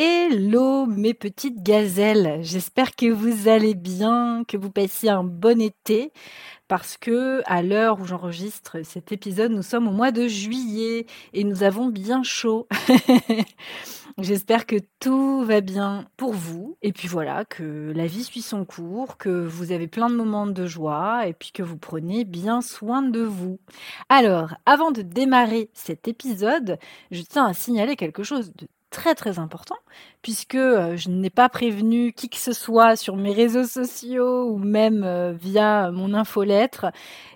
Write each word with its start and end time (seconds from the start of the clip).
Hello 0.00 0.86
mes 0.86 1.12
petites 1.12 1.60
gazelles, 1.64 2.38
j'espère 2.42 2.94
que 2.94 3.10
vous 3.10 3.48
allez 3.48 3.74
bien, 3.74 4.44
que 4.46 4.56
vous 4.56 4.70
passiez 4.70 5.10
un 5.10 5.24
bon 5.24 5.60
été 5.60 6.12
parce 6.68 6.96
que 6.96 7.42
à 7.46 7.62
l'heure 7.62 7.98
où 7.98 8.04
j'enregistre 8.04 8.76
cet 8.84 9.10
épisode, 9.10 9.50
nous 9.50 9.64
sommes 9.64 9.88
au 9.88 9.90
mois 9.90 10.12
de 10.12 10.28
juillet 10.28 11.06
et 11.32 11.42
nous 11.42 11.64
avons 11.64 11.88
bien 11.88 12.22
chaud. 12.22 12.68
J'espère 14.18 14.66
que 14.66 14.76
tout 15.00 15.42
va 15.42 15.60
bien 15.60 16.06
pour 16.16 16.32
vous 16.32 16.76
et 16.80 16.92
puis 16.92 17.08
voilà 17.08 17.44
que 17.44 17.92
la 17.92 18.06
vie 18.06 18.22
suit 18.22 18.42
son 18.42 18.64
cours, 18.64 19.16
que 19.16 19.46
vous 19.46 19.72
avez 19.72 19.88
plein 19.88 20.10
de 20.10 20.14
moments 20.14 20.46
de 20.46 20.66
joie 20.66 21.26
et 21.26 21.32
puis 21.32 21.50
que 21.50 21.64
vous 21.64 21.76
prenez 21.76 22.24
bien 22.24 22.60
soin 22.60 23.02
de 23.02 23.22
vous. 23.22 23.58
Alors, 24.08 24.54
avant 24.64 24.92
de 24.92 25.02
démarrer 25.02 25.70
cet 25.74 26.06
épisode, 26.06 26.78
je 27.10 27.22
tiens 27.22 27.46
à 27.46 27.52
signaler 27.52 27.96
quelque 27.96 28.22
chose 28.22 28.52
de 28.54 28.68
très 28.90 29.14
très 29.14 29.38
important 29.38 29.76
puisque 30.22 30.54
euh, 30.54 30.96
je 30.96 31.10
n'ai 31.10 31.30
pas 31.30 31.48
prévenu 31.48 32.12
qui 32.12 32.28
que 32.28 32.36
ce 32.36 32.52
soit 32.52 32.96
sur 32.96 33.16
mes 33.16 33.32
réseaux 33.32 33.64
sociaux 33.64 34.50
ou 34.50 34.58
même 34.58 35.04
euh, 35.04 35.32
via 35.32 35.90
mon 35.90 36.14
infolettre. 36.14 36.86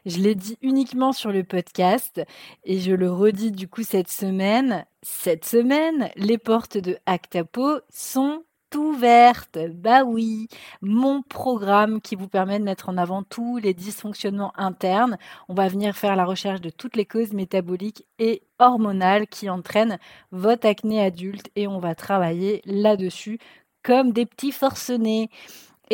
Je 0.07 0.19
l'ai 0.19 0.35
dit 0.35 0.59
uniquement 0.63 1.13
sur 1.13 1.31
le 1.33 1.45
podcast 1.45 2.23
et 2.65 2.81
je 2.81 2.93
le 2.93 3.11
redis 3.11 3.53
du 3.53 3.69
coup 3.69 3.83
cette 3.83 4.11
semaine. 4.11 4.85
Cette 5.03 5.45
semaine, 5.45 6.11
les 6.17 6.39
portes 6.39 6.79
de 6.79 6.97
Actapo 7.07 7.81
sont 7.91 8.45
ouverte. 8.77 9.59
Bah 9.75 10.05
oui, 10.05 10.49
mon 10.81 11.23
programme 11.23 12.01
qui 12.01 12.17
vous 12.17 12.29
permet 12.29 12.59
de 12.59 12.65
mettre 12.65 12.89
en 12.89 12.97
avant 12.97 13.23
tous 13.23 13.59
les 13.59 13.75
dysfonctionnements 13.75 14.53
internes. 14.57 15.19
On 15.49 15.55
va 15.55 15.69
venir 15.69 15.97
faire 15.97 16.17
la 16.17 16.25
recherche 16.25 16.61
de 16.61 16.71
toutes 16.71 16.97
les 16.97 17.07
causes 17.07 17.33
métaboliques 17.33 18.07
et 18.19 18.43
hormonales 18.59 19.27
qui 19.27 19.51
entraînent 19.51 19.99
votre 20.31 20.67
acné 20.67 21.03
adulte 21.03 21.51
et 21.57 21.67
on 21.67 21.79
va 21.79 21.95
travailler 21.95 22.63
là-dessus 22.65 23.39
comme 23.83 24.13
des 24.13 24.27
petits 24.27 24.53
forcenés. 24.53 25.31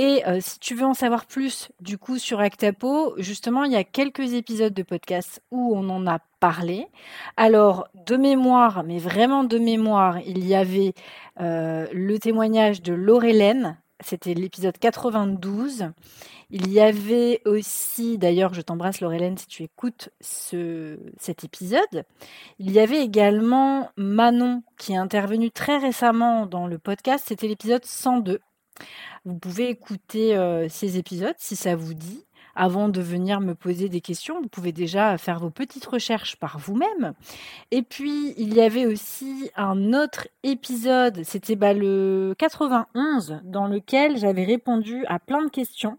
Et 0.01 0.25
euh, 0.29 0.39
si 0.41 0.61
tu 0.61 0.77
veux 0.77 0.87
en 0.87 0.95
savoir 0.95 1.27
plus 1.27 1.71
du 1.81 1.99
coup 1.99 2.19
sur 2.19 2.39
Actapo, 2.39 3.15
justement, 3.17 3.65
il 3.65 3.73
y 3.73 3.77
a 3.77 3.83
quelques 3.83 4.33
épisodes 4.33 4.73
de 4.73 4.85
podcast 4.85 5.43
où 5.51 5.77
on 5.77 5.89
en 5.89 6.07
a 6.07 6.21
parlé. 6.39 6.87
Alors, 7.37 7.89
de 8.07 8.17
mémoire, 8.17 8.85
mais 8.85 8.99
vraiment 8.99 9.43
de 9.43 9.59
mémoire, 9.59 10.21
il 10.21 10.47
y 10.47 10.55
avait 10.55 10.95
euh, 11.41 11.89
le 11.93 12.17
témoignage 12.21 12.81
de 12.81 12.93
Laurelène, 12.93 13.77
c'était 13.99 14.35
l'épisode 14.35 14.79
92. 14.79 15.91
Il 16.51 16.73
y 16.73 16.79
avait 16.79 17.43
aussi, 17.45 18.19
d'ailleurs, 18.19 18.55
je 18.55 18.61
t'embrasse 18.61 19.01
Laurelène 19.01 19.37
si 19.37 19.49
tu 19.49 19.65
écoutes 19.65 20.11
ce, 20.21 20.97
cet 21.19 21.43
épisode. 21.43 22.05
Il 22.61 22.71
y 22.71 22.79
avait 22.79 23.03
également 23.03 23.91
Manon 23.97 24.63
qui 24.77 24.93
est 24.93 24.97
intervenue 24.97 25.51
très 25.51 25.79
récemment 25.79 26.47
dans 26.47 26.69
le 26.69 26.79
podcast, 26.79 27.25
c'était 27.27 27.49
l'épisode 27.49 27.85
102. 27.85 28.39
Vous 29.25 29.35
pouvez 29.39 29.69
écouter 29.69 30.37
ces 30.69 30.99
épisodes 30.99 31.35
si 31.39 31.57
ça 31.57 31.77
vous 31.77 31.95
dit. 31.95 32.25
Avant 32.61 32.89
de 32.89 33.01
venir 33.01 33.41
me 33.41 33.55
poser 33.55 33.89
des 33.89 34.01
questions, 34.01 34.43
vous 34.43 34.49
pouvez 34.49 34.73
déjà 34.73 35.17
faire 35.17 35.39
vos 35.39 35.49
petites 35.49 35.87
recherches 35.87 36.35
par 36.35 36.59
vous-même. 36.59 37.15
Et 37.71 37.83
puis, 37.83 38.35
il 38.37 38.53
y 38.53 38.61
avait 38.61 38.85
aussi 38.85 39.49
un 39.55 39.93
autre 39.93 40.27
épisode, 40.43 41.23
c'était 41.23 41.55
bah, 41.55 41.73
le 41.73 42.35
91, 42.37 43.43
dans 43.45 43.69
lequel 43.69 44.17
j'avais 44.17 44.45
répondu 44.45 45.05
à 45.07 45.21
plein 45.21 45.45
de 45.45 45.51
questions 45.51 45.99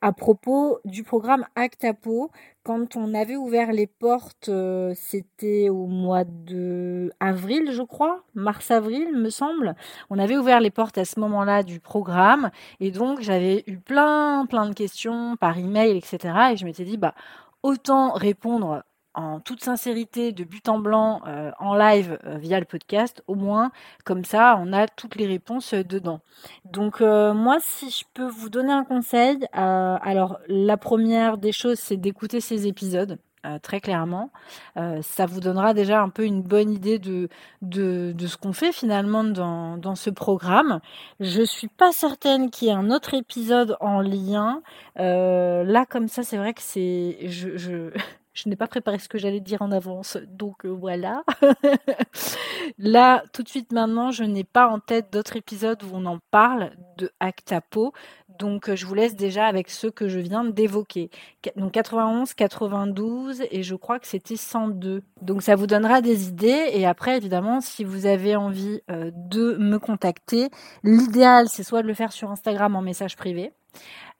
à 0.00 0.12
propos 0.12 0.78
du 0.84 1.02
programme 1.02 1.44
Actapo. 1.54 2.30
Quand 2.62 2.96
on 2.96 3.14
avait 3.14 3.36
ouvert 3.36 3.72
les 3.72 3.86
portes, 3.86 4.48
euh, 4.48 4.92
c'était 4.94 5.68
au 5.70 5.86
mois 5.86 6.24
de 6.24 7.12
avril, 7.20 7.70
je 7.72 7.82
crois, 7.82 8.24
mars-avril, 8.34 9.16
me 9.16 9.30
semble. 9.30 9.74
On 10.10 10.18
avait 10.18 10.36
ouvert 10.36 10.60
les 10.60 10.70
portes 10.70 10.98
à 10.98 11.04
ce 11.04 11.18
moment-là 11.20 11.62
du 11.62 11.80
programme, 11.80 12.50
et 12.80 12.90
donc 12.90 13.20
j'avais 13.20 13.64
eu 13.66 13.78
plein, 13.78 14.46
plein 14.46 14.68
de 14.68 14.74
questions 14.74 15.36
par 15.36 15.58
email, 15.58 15.96
etc. 15.96 16.34
Et 16.52 16.56
je 16.56 16.64
m'étais 16.64 16.84
dit, 16.84 16.98
bah, 16.98 17.14
autant 17.62 18.12
répondre 18.12 18.82
en 19.18 19.40
toute 19.40 19.64
sincérité, 19.64 20.30
de 20.30 20.44
but 20.44 20.68
en 20.68 20.78
blanc, 20.78 21.22
euh, 21.26 21.50
en 21.58 21.74
live 21.74 22.18
euh, 22.24 22.38
via 22.38 22.60
le 22.60 22.64
podcast, 22.64 23.24
au 23.26 23.34
moins, 23.34 23.72
comme 24.04 24.24
ça, 24.24 24.56
on 24.60 24.72
a 24.72 24.86
toutes 24.86 25.16
les 25.16 25.26
réponses 25.26 25.74
euh, 25.74 25.82
dedans. 25.82 26.20
Donc 26.64 27.00
moi, 27.00 27.56
si 27.60 27.90
je 27.90 28.04
peux 28.14 28.28
vous 28.28 28.48
donner 28.48 28.72
un 28.72 28.84
conseil, 28.84 29.46
alors 29.52 30.38
la 30.48 30.76
première 30.76 31.38
des 31.38 31.52
choses, 31.52 31.78
c'est 31.78 31.96
d'écouter 31.96 32.40
ces 32.40 32.66
épisodes. 32.66 33.18
très 33.62 33.80
clairement, 33.80 34.30
ça 34.76 35.26
vous 35.26 35.40
donnera 35.40 35.72
déjà 35.74 36.02
un 36.02 36.10
peu 36.10 36.24
une 36.24 36.42
bonne 36.42 36.70
idée 36.70 36.98
de, 36.98 37.28
de, 37.62 38.26
ce 38.26 38.36
qu'on 38.36 38.52
fait 38.52 38.72
finalement 38.72 39.24
dans, 39.24 39.78
dans 39.78 39.94
ce 39.94 40.10
programme. 40.10 40.80
Je 41.20 41.42
suis 41.42 41.68
pas 41.68 41.92
certaine 41.92 42.50
qu'il 42.50 42.68
y 42.68 42.70
ait 42.70 42.74
un 42.74 42.90
autre 42.90 43.14
épisode 43.14 43.76
en 43.80 44.00
lien. 44.00 44.62
là, 44.96 45.86
comme 45.86 46.08
ça, 46.08 46.22
c'est 46.22 46.36
vrai 46.36 46.52
que 46.52 46.62
c'est, 46.62 47.18
je 47.28 47.90
je 48.38 48.48
n'ai 48.48 48.56
pas 48.56 48.68
préparé 48.68 48.98
ce 49.00 49.08
que 49.08 49.18
j'allais 49.18 49.40
dire 49.40 49.62
en 49.62 49.72
avance, 49.72 50.16
donc 50.28 50.64
euh, 50.64 50.68
voilà. 50.68 51.24
Là, 52.78 53.24
tout 53.32 53.42
de 53.42 53.48
suite 53.48 53.72
maintenant, 53.72 54.12
je 54.12 54.22
n'ai 54.22 54.44
pas 54.44 54.68
en 54.68 54.78
tête 54.78 55.12
d'autres 55.12 55.36
épisodes 55.36 55.82
où 55.82 55.88
on 55.92 56.06
en 56.06 56.18
parle 56.30 56.70
de 56.98 57.10
Actapo, 57.18 57.92
donc 58.38 58.68
euh, 58.68 58.76
je 58.76 58.86
vous 58.86 58.94
laisse 58.94 59.16
déjà 59.16 59.46
avec 59.46 59.68
ceux 59.70 59.90
que 59.90 60.06
je 60.06 60.20
viens 60.20 60.44
d'évoquer. 60.44 61.10
Donc 61.56 61.72
91, 61.72 62.34
92 62.34 63.42
et 63.50 63.64
je 63.64 63.74
crois 63.74 63.98
que 63.98 64.06
c'était 64.06 64.36
102. 64.36 65.02
Donc 65.20 65.42
ça 65.42 65.56
vous 65.56 65.66
donnera 65.66 66.00
des 66.00 66.28
idées 66.28 66.70
et 66.72 66.86
après 66.86 67.16
évidemment 67.16 67.60
si 67.60 67.82
vous 67.82 68.06
avez 68.06 68.36
envie 68.36 68.82
euh, 68.90 69.10
de 69.14 69.56
me 69.56 69.78
contacter, 69.78 70.48
l'idéal 70.84 71.48
c'est 71.48 71.64
soit 71.64 71.82
de 71.82 71.88
le 71.88 71.94
faire 71.94 72.12
sur 72.12 72.30
Instagram 72.30 72.76
en 72.76 72.82
message 72.82 73.16
privé 73.16 73.52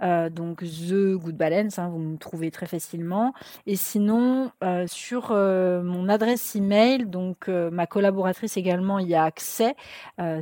euh, 0.02 0.28
donc 0.30 0.62
The 0.62 1.16
Good 1.16 1.36
Balance, 1.36 1.78
hein, 1.78 1.88
vous 1.88 1.98
me 1.98 2.16
trouvez 2.18 2.50
très 2.50 2.66
facilement. 2.66 3.34
Et 3.66 3.76
sinon, 3.76 4.50
euh, 4.62 4.86
sur 4.86 5.28
euh, 5.30 5.82
mon 5.82 6.08
adresse 6.08 6.56
email, 6.56 7.04
donc 7.06 7.48
ma 7.48 7.86
collaboratrice 7.86 8.56
également 8.56 8.98
y 8.98 9.14
a 9.14 9.24
accès, 9.24 9.76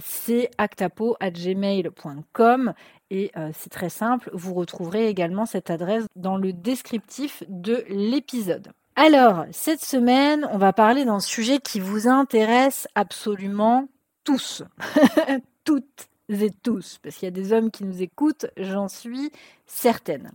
c'est 0.01 0.51
actapo@gmail.com 0.59 2.75
et 3.11 3.33
c'est 3.53 3.71
très 3.71 3.89
simple. 3.89 4.31
Vous 4.33 4.55
retrouverez 4.55 5.09
également 5.09 5.47
cette 5.47 5.71
adresse 5.71 6.07
dans 6.17 6.37
le 6.37 6.53
descriptif 6.53 7.45
de 7.49 7.85
l'épisode. 7.89 8.73
Alors, 8.97 9.45
cette 9.53 9.85
semaine, 9.85 10.49
on 10.51 10.59
va 10.59 10.73
parler 10.73 11.05
d'un 11.05 11.21
sujet 11.21 11.59
qui 11.59 11.79
vous 11.81 12.09
intéresse 12.09 12.89
absolument 12.95 13.89
tous, 14.25 14.65
toutes 15.65 16.09
et 16.29 16.51
tous, 16.63 16.99
parce 17.03 17.17
qu'il 17.17 17.27
y 17.27 17.29
a 17.29 17.31
des 17.31 17.53
hommes 17.53 17.71
qui 17.71 17.85
nous 17.85 18.03
écoutent, 18.03 18.47
j'en 18.57 18.89
suis 18.89 19.31
certaine. 19.67 20.33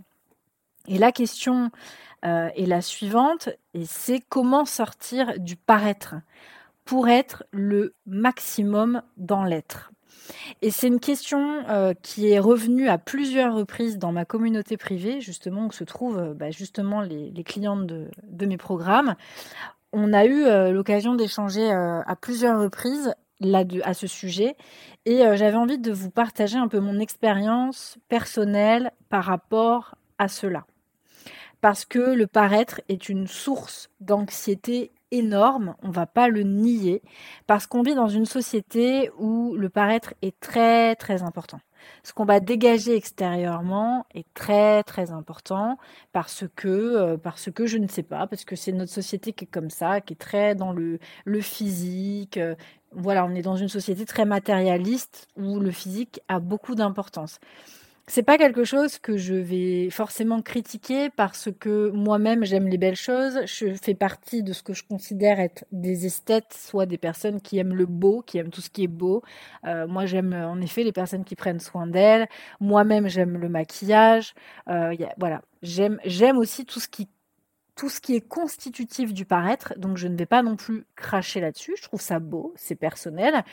Et 0.87 0.97
la 0.97 1.11
question 1.11 1.69
euh, 2.25 2.49
est 2.55 2.65
la 2.65 2.81
suivante, 2.81 3.49
et 3.73 3.85
c'est 3.85 4.21
comment 4.29 4.65
sortir 4.65 5.39
du 5.39 5.55
paraître 5.55 6.15
pour 6.85 7.09
être 7.09 7.43
le 7.51 7.93
maximum 8.05 9.01
dans 9.17 9.43
l'être. 9.43 9.91
Et 10.61 10.71
c'est 10.71 10.87
une 10.87 10.99
question 10.99 11.63
euh, 11.69 11.93
qui 12.01 12.31
est 12.31 12.39
revenue 12.39 12.87
à 12.87 12.97
plusieurs 12.97 13.53
reprises 13.53 13.97
dans 13.97 14.11
ma 14.11 14.25
communauté 14.25 14.77
privée, 14.77 15.21
justement, 15.21 15.67
où 15.67 15.71
se 15.71 15.83
trouvent 15.83 16.19
euh, 16.19 16.33
bah, 16.33 16.51
justement 16.51 17.01
les, 17.01 17.43
clientes 17.43 17.85
de, 17.85 18.45
mes 18.45 18.57
programmes. 18.57 19.15
On 19.93 20.13
a 20.13 20.25
eu 20.25 20.45
l'occasion 20.71 21.15
d'échanger 21.15 21.69
à 21.69 22.15
plusieurs 22.15 22.61
reprises 22.61 23.13
à 23.83 23.93
ce 23.93 24.07
sujet 24.07 24.55
et 25.05 25.25
euh, 25.25 25.35
j'avais 25.35 25.57
envie 25.57 25.79
de 25.79 25.91
vous 25.91 26.11
partager 26.11 26.57
un 26.57 26.67
peu 26.67 26.79
mon 26.79 26.99
expérience 26.99 27.97
personnelle 28.07 28.91
par 29.09 29.23
rapport 29.23 29.95
à 30.17 30.27
cela. 30.27 30.65
Parce 31.61 31.85
que 31.85 31.99
le 31.99 32.27
paraître 32.27 32.81
est 32.89 33.09
une 33.09 33.27
source 33.27 33.89
d'anxiété 33.99 34.91
énorme, 35.11 35.75
on 35.83 35.91
va 35.91 36.05
pas 36.05 36.27
le 36.27 36.43
nier, 36.43 37.01
parce 37.45 37.67
qu'on 37.67 37.83
vit 37.83 37.95
dans 37.95 38.07
une 38.07 38.25
société 38.25 39.11
où 39.19 39.55
le 39.55 39.69
paraître 39.69 40.13
est 40.21 40.39
très 40.39 40.95
très 40.95 41.21
important. 41.21 41.59
Ce 42.03 42.13
qu'on 42.13 42.25
va 42.25 42.39
dégager 42.39 42.95
extérieurement 42.95 44.05
est 44.13 44.25
très 44.33 44.83
très 44.83 45.11
important 45.11 45.77
parce 46.11 46.45
que 46.55 46.67
euh, 46.67 47.17
parce 47.17 47.51
que 47.51 47.65
je 47.65 47.77
ne 47.77 47.87
sais 47.87 48.03
pas 48.03 48.27
parce 48.27 48.45
que 48.45 48.55
c'est 48.55 48.71
notre 48.71 48.91
société 48.91 49.33
qui 49.33 49.45
est 49.45 49.47
comme 49.47 49.69
ça, 49.69 50.01
qui 50.01 50.13
est 50.13 50.17
très 50.17 50.55
dans 50.55 50.73
le 50.73 50.99
le 51.25 51.41
physique. 51.41 52.37
Euh, 52.37 52.55
voilà, 52.93 53.25
on 53.25 53.33
est 53.35 53.41
dans 53.41 53.55
une 53.55 53.69
société 53.69 54.05
très 54.05 54.25
matérialiste 54.25 55.27
où 55.37 55.59
le 55.59 55.71
physique 55.71 56.19
a 56.27 56.39
beaucoup 56.39 56.75
d'importance. 56.75 57.39
C'est 58.13 58.23
pas 58.23 58.37
quelque 58.37 58.65
chose 58.65 58.99
que 58.99 59.15
je 59.15 59.35
vais 59.35 59.89
forcément 59.89 60.41
critiquer 60.41 61.09
parce 61.09 61.47
que 61.61 61.91
moi-même 61.91 62.43
j'aime 62.43 62.67
les 62.67 62.77
belles 62.77 62.97
choses. 62.97 63.39
Je 63.45 63.73
fais 63.81 63.93
partie 63.93 64.43
de 64.43 64.51
ce 64.51 64.63
que 64.63 64.73
je 64.73 64.83
considère 64.83 65.39
être 65.39 65.63
des 65.71 66.05
esthètes, 66.05 66.53
soit 66.53 66.85
des 66.85 66.97
personnes 66.97 67.39
qui 67.39 67.57
aiment 67.57 67.73
le 67.73 67.85
beau, 67.85 68.21
qui 68.21 68.37
aiment 68.37 68.49
tout 68.49 68.59
ce 68.59 68.69
qui 68.69 68.83
est 68.83 68.87
beau. 68.87 69.23
Euh, 69.65 69.87
moi 69.87 70.05
j'aime 70.07 70.33
en 70.33 70.59
effet 70.59 70.83
les 70.83 70.91
personnes 70.91 71.23
qui 71.23 71.37
prennent 71.37 71.61
soin 71.61 71.87
d'elles. 71.87 72.27
Moi-même 72.59 73.07
j'aime 73.07 73.37
le 73.37 73.47
maquillage. 73.47 74.33
Euh, 74.67 74.93
voilà, 75.17 75.41
j'aime 75.61 75.97
j'aime 76.03 76.37
aussi 76.37 76.65
tout 76.65 76.81
ce 76.81 76.89
qui 76.89 77.07
tout 77.75 77.89
ce 77.89 78.01
qui 78.01 78.15
est 78.15 78.21
constitutif 78.21 79.13
du 79.13 79.25
paraître, 79.25 79.73
donc 79.77 79.97
je 79.97 80.07
ne 80.07 80.17
vais 80.17 80.25
pas 80.25 80.43
non 80.43 80.55
plus 80.55 80.85
cracher 80.95 81.39
là-dessus, 81.39 81.75
je 81.77 81.83
trouve 81.83 82.01
ça 82.01 82.19
beau, 82.19 82.53
c'est 82.55 82.75
personnel. 82.75 83.43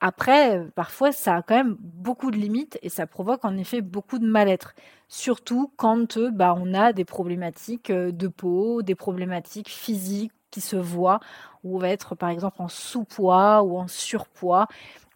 Après, 0.00 0.58
euh, 0.58 0.64
parfois, 0.74 1.12
ça 1.12 1.36
a 1.36 1.42
quand 1.42 1.56
même 1.56 1.76
beaucoup 1.80 2.30
de 2.30 2.36
limites 2.36 2.78
et 2.82 2.88
ça 2.88 3.06
provoque 3.06 3.44
en 3.44 3.56
effet 3.56 3.82
beaucoup 3.82 4.18
de 4.18 4.26
mal-être, 4.26 4.74
surtout 5.08 5.72
quand 5.76 6.16
euh, 6.16 6.30
bah, 6.30 6.56
on 6.58 6.74
a 6.74 6.92
des 6.92 7.04
problématiques 7.04 7.90
euh, 7.90 8.12
de 8.12 8.28
peau, 8.28 8.82
des 8.82 8.94
problématiques 8.94 9.70
physiques 9.70 10.32
qui 10.56 10.62
se 10.62 10.76
voient, 10.76 11.20
ou 11.64 11.76
on 11.76 11.78
va 11.78 11.90
être 11.90 12.14
par 12.14 12.30
exemple 12.30 12.62
en 12.62 12.68
sous-poids 12.68 13.62
ou 13.62 13.76
en 13.76 13.88
surpoids. 13.88 14.68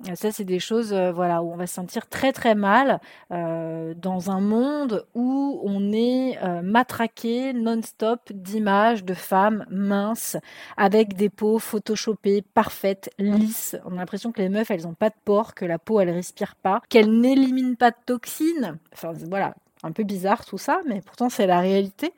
Euh, 0.07 0.15
ça, 0.15 0.33
c'est 0.33 0.45
des 0.45 0.59
choses 0.59 0.93
euh, 0.93 1.13
voilà, 1.13 1.43
où 1.43 1.51
on 1.51 1.57
va 1.57 1.67
se 1.67 1.75
sentir 1.75 2.07
très 2.09 2.33
très 2.33 2.55
mal 2.55 3.01
euh, 3.33 3.95
dans 3.95 4.31
un 4.31 4.41
monde 4.41 5.07
où 5.15 5.63
on 5.65 5.93
est 5.93 6.39
matraqué 6.63 7.55
non-stop 7.55 8.21
d'images 8.33 9.03
de 9.03 9.15
femmes 9.15 9.65
minces 9.71 10.37
avec 10.77 11.15
des 11.15 11.31
peaux 11.31 11.59
photoshopées, 11.59 12.43
parfaites, 12.43 13.11
lisses. 13.19 13.79
On 13.87 13.93
a 13.93 13.97
l'impression 13.97 14.31
que 14.31 14.43
les 14.43 14.51
meufs, 14.51 14.71
elles 14.71 14.83
n'ont 14.83 14.93
pas 14.93 15.09
de 15.09 15.15
pores, 15.25 15.55
que 15.55 15.65
la 15.65 15.79
peau, 15.79 16.01
elle 16.01 16.11
respire 16.11 16.55
pas, 16.55 16.83
qu'elles 16.91 17.19
n'éliminent 17.19 17.77
pas 17.77 17.93
de 17.93 17.97
toxines. 18.05 18.79
Enfin, 18.93 19.13
voilà, 19.31 19.55
un 19.83 19.93
peu 19.93 20.03
bizarre 20.03 20.45
tout 20.45 20.59
ça, 20.59 20.81
mais 20.87 21.01
pourtant 21.01 21.31
c'est 21.31 21.47
la 21.47 21.61
réalité. 21.61 22.13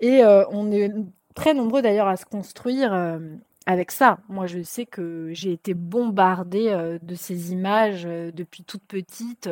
Et 0.00 0.24
on 0.50 0.72
est 0.72 0.90
très 1.34 1.54
nombreux 1.54 1.82
d'ailleurs 1.82 2.08
à 2.08 2.16
se 2.16 2.24
construire 2.24 2.92
avec 3.66 3.90
ça. 3.90 4.18
Moi, 4.28 4.46
je 4.46 4.62
sais 4.62 4.84
que 4.86 5.30
j'ai 5.32 5.52
été 5.52 5.74
bombardée 5.74 6.68
euh, 6.68 6.98
de 7.02 7.14
ces 7.14 7.52
images 7.52 8.04
euh, 8.06 8.30
depuis 8.30 8.62
toute 8.62 8.82
petite. 8.82 9.48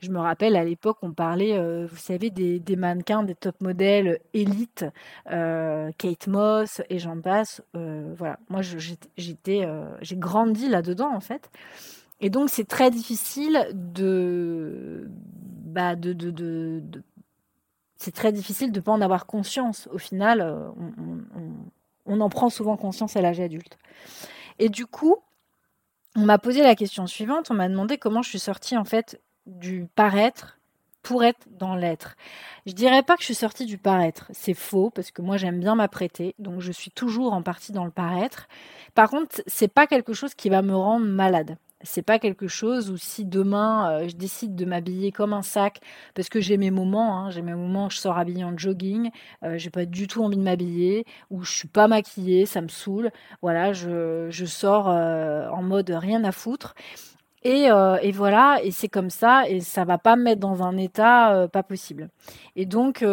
Je 0.00 0.10
me 0.10 0.18
rappelle 0.18 0.56
à 0.56 0.64
l'époque, 0.64 0.98
on 1.02 1.12
parlait, 1.12 1.58
euh, 1.58 1.86
vous 1.90 1.96
savez, 1.96 2.30
des, 2.30 2.76
mannequins, 2.76 3.22
des 3.22 3.34
top 3.34 3.60
modèles 3.60 4.20
élites, 4.34 4.84
Kate 5.26 6.26
Moss 6.28 6.82
et 6.90 6.98
j'en 6.98 7.20
passe. 7.20 7.62
voilà, 7.74 8.38
moi, 8.48 8.60
j'étais, 8.62 9.68
j'ai 10.00 10.16
grandi 10.16 10.68
là-dedans 10.68 11.12
en 11.14 11.20
fait. 11.20 11.50
Et 12.20 12.30
donc, 12.30 12.48
c'est 12.50 12.66
très 12.66 12.90
difficile 12.90 13.68
de, 13.72 15.08
bah, 15.64 15.96
de, 15.96 16.12
de, 16.12 16.30
de, 16.30 17.02
c'est 17.98 18.14
très 18.14 18.32
difficile 18.32 18.72
de 18.72 18.80
pas 18.80 18.92
en 18.92 19.00
avoir 19.00 19.26
conscience. 19.26 19.88
Au 19.92 19.98
final, 19.98 20.40
on 20.42 21.52
on 22.06 22.20
en 22.20 22.28
prend 22.28 22.48
souvent 22.48 22.76
conscience 22.76 23.16
à 23.16 23.20
l'âge 23.20 23.40
adulte. 23.40 23.78
Et 24.58 24.68
du 24.68 24.86
coup, 24.86 25.16
on 26.16 26.24
m'a 26.24 26.38
posé 26.38 26.62
la 26.62 26.74
question 26.74 27.06
suivante, 27.06 27.50
on 27.50 27.54
m'a 27.54 27.68
demandé 27.68 27.98
comment 27.98 28.22
je 28.22 28.30
suis 28.30 28.38
sortie 28.38 28.76
en 28.76 28.84
fait 28.84 29.20
du 29.44 29.86
paraître 29.94 30.58
pour 31.02 31.22
être 31.22 31.46
dans 31.50 31.76
l'être. 31.76 32.16
Je 32.64 32.72
dirais 32.72 33.02
pas 33.02 33.14
que 33.14 33.20
je 33.20 33.26
suis 33.26 33.34
sortie 33.34 33.66
du 33.66 33.78
paraître, 33.78 34.28
c'est 34.32 34.54
faux 34.54 34.90
parce 34.90 35.10
que 35.10 35.22
moi 35.22 35.36
j'aime 35.36 35.60
bien 35.60 35.74
m'apprêter, 35.74 36.34
donc 36.38 36.60
je 36.60 36.72
suis 36.72 36.90
toujours 36.90 37.32
en 37.32 37.42
partie 37.42 37.72
dans 37.72 37.84
le 37.84 37.90
paraître. 37.90 38.48
Par 38.94 39.10
contre, 39.10 39.42
c'est 39.46 39.68
pas 39.68 39.86
quelque 39.86 40.14
chose 40.14 40.34
qui 40.34 40.48
va 40.48 40.62
me 40.62 40.74
rendre 40.74 41.06
malade 41.06 41.58
c'est 41.86 42.02
pas 42.02 42.18
quelque 42.18 42.48
chose 42.48 42.90
où 42.90 42.96
si 42.96 43.24
demain 43.24 43.90
euh, 43.90 44.08
je 44.08 44.16
décide 44.16 44.54
de 44.54 44.64
m'habiller 44.64 45.12
comme 45.12 45.32
un 45.32 45.42
sac 45.42 45.80
parce 46.14 46.28
que 46.28 46.40
j'ai 46.40 46.56
mes 46.56 46.70
moments, 46.70 47.18
hein, 47.18 47.30
j'ai 47.30 47.42
mes 47.42 47.54
moments 47.54 47.86
où 47.86 47.90
je 47.90 47.98
sors 47.98 48.18
habillée 48.18 48.44
en 48.44 48.56
jogging, 48.56 49.10
euh, 49.44 49.56
j'ai 49.56 49.70
pas 49.70 49.86
du 49.86 50.06
tout 50.06 50.22
envie 50.22 50.36
de 50.36 50.42
m'habiller 50.42 51.04
ou 51.30 51.42
je 51.42 51.52
suis 51.52 51.68
pas 51.68 51.88
maquillée, 51.88 52.44
ça 52.46 52.60
me 52.60 52.68
saoule. 52.68 53.10
Voilà, 53.40 53.72
je, 53.72 54.28
je 54.30 54.44
sors 54.44 54.88
euh, 54.90 55.48
en 55.50 55.62
mode 55.62 55.90
rien 55.90 56.24
à 56.24 56.32
foutre. 56.32 56.74
Et, 57.42 57.68
et, 58.02 58.10
voilà, 58.10 58.58
et 58.64 58.72
c'est 58.72 58.88
comme 58.88 59.10
ça, 59.10 59.48
et 59.48 59.60
ça 59.60 59.84
va 59.84 59.98
pas 59.98 60.16
me 60.16 60.24
mettre 60.24 60.40
dans 60.40 60.64
un 60.64 60.76
état 60.76 61.46
pas 61.52 61.62
possible. 61.62 62.08
Et 62.56 62.66
donc, 62.66 63.04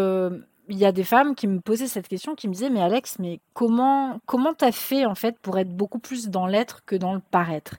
il 0.70 0.78
y 0.78 0.86
a 0.86 0.92
des 0.92 1.04
femmes 1.04 1.36
qui 1.36 1.48
me 1.48 1.60
posaient 1.60 1.88
cette 1.88 2.08
question, 2.08 2.36
qui 2.36 2.48
me 2.48 2.54
disaient 2.54 2.70
mais 2.70 2.82
Alex, 2.82 3.20
mais 3.20 3.40
comment 3.54 4.20
comment 4.26 4.54
t'as 4.54 4.72
fait 4.72 5.06
en 5.06 5.16
fait 5.16 5.38
pour 5.40 5.58
être 5.60 5.70
beaucoup 5.70 6.00
plus 6.00 6.30
dans 6.30 6.48
l'être 6.48 6.84
que 6.86 6.96
dans 6.96 7.14
le 7.14 7.20
paraître? 7.20 7.76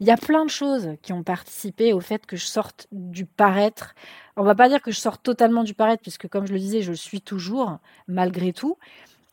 Il 0.00 0.06
y 0.06 0.10
a 0.10 0.16
plein 0.16 0.44
de 0.44 0.50
choses 0.50 0.90
qui 1.02 1.12
ont 1.12 1.22
participé 1.22 1.92
au 1.92 2.00
fait 2.00 2.26
que 2.26 2.36
je 2.36 2.46
sorte 2.46 2.88
du 2.92 3.24
paraître. 3.26 3.94
On 4.36 4.42
va 4.42 4.54
pas 4.54 4.68
dire 4.68 4.82
que 4.82 4.90
je 4.90 4.98
sorte 5.00 5.22
totalement 5.22 5.62
du 5.62 5.74
paraître, 5.74 6.02
puisque 6.02 6.28
comme 6.28 6.46
je 6.46 6.52
le 6.52 6.58
disais, 6.58 6.82
je 6.82 6.90
le 6.90 6.96
suis 6.96 7.20
toujours 7.20 7.78
malgré 8.08 8.52
tout. 8.52 8.76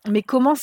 Mais 0.09 0.23
comment 0.23 0.55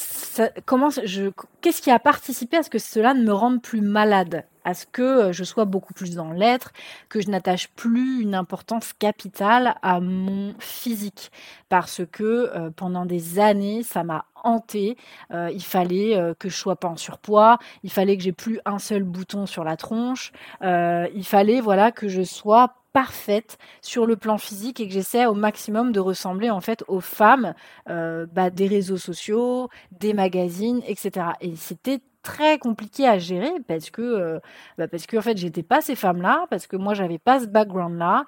comment 0.66 0.90
je 0.90 1.30
qu'est-ce 1.60 1.80
qui 1.80 1.92
a 1.92 2.00
participé 2.00 2.56
à 2.56 2.64
ce 2.64 2.70
que 2.70 2.80
cela 2.80 3.14
ne 3.14 3.22
me 3.22 3.32
rende 3.32 3.62
plus 3.62 3.80
malade? 3.80 4.44
À 4.64 4.74
ce 4.74 4.84
que 4.84 5.02
euh, 5.02 5.32
je 5.32 5.44
sois 5.44 5.64
beaucoup 5.64 5.94
plus 5.94 6.16
dans 6.16 6.32
l'être, 6.32 6.72
que 7.08 7.20
je 7.20 7.30
n'attache 7.30 7.68
plus 7.68 8.20
une 8.20 8.34
importance 8.34 8.92
capitale 8.92 9.76
à 9.80 10.00
mon 10.00 10.54
physique, 10.58 11.30
parce 11.68 12.02
que 12.10 12.50
euh, 12.52 12.70
pendant 12.74 13.06
des 13.06 13.38
années, 13.38 13.84
ça 13.84 14.02
m'a 14.02 14.24
hanté. 14.42 14.96
Euh, 15.32 15.50
il 15.52 15.62
fallait 15.62 16.34
que 16.40 16.48
je 16.48 16.56
sois 16.56 16.76
pas 16.76 16.88
en 16.88 16.96
surpoids, 16.96 17.58
il 17.84 17.90
fallait 17.90 18.16
que 18.16 18.24
j'ai 18.24 18.32
plus 18.32 18.58
un 18.64 18.80
seul 18.80 19.04
bouton 19.04 19.46
sur 19.46 19.62
la 19.62 19.76
tronche, 19.76 20.32
il 20.62 21.24
fallait 21.24 21.60
voilà 21.60 21.92
que 21.92 22.08
je 22.08 22.22
sois 22.22 22.74
parfaite 22.92 23.58
sur 23.82 24.06
le 24.06 24.16
plan 24.16 24.38
physique 24.38 24.80
et 24.80 24.88
que 24.88 24.94
j'essaie 24.94 25.26
au 25.26 25.34
maximum 25.34 25.92
de 25.92 26.00
ressembler 26.00 26.50
en 26.50 26.60
fait 26.60 26.84
aux 26.88 27.00
femmes 27.00 27.54
bah, 27.86 28.50
des 28.50 28.66
réseaux 28.66 28.96
sociaux, 28.96 29.68
des 29.92 30.14
magazines, 30.14 30.80
etc. 30.86 31.26
Et 31.40 31.56
c'était 31.56 32.00
très 32.22 32.58
compliqué 32.58 33.06
à 33.06 33.18
gérer 33.18 33.52
parce 33.66 33.90
que 33.90 34.02
euh, 34.02 34.38
bah 34.76 34.88
parce 34.88 35.06
que 35.06 35.16
en 35.16 35.22
fait 35.22 35.38
j'étais 35.38 35.62
pas 35.62 35.80
ces 35.80 35.94
femmes 35.94 36.20
là 36.20 36.46
parce 36.50 36.66
que 36.66 36.76
moi 36.76 36.94
j'avais 36.94 37.18
pas 37.18 37.40
ce 37.40 37.46
background 37.46 37.98
là 37.98 38.24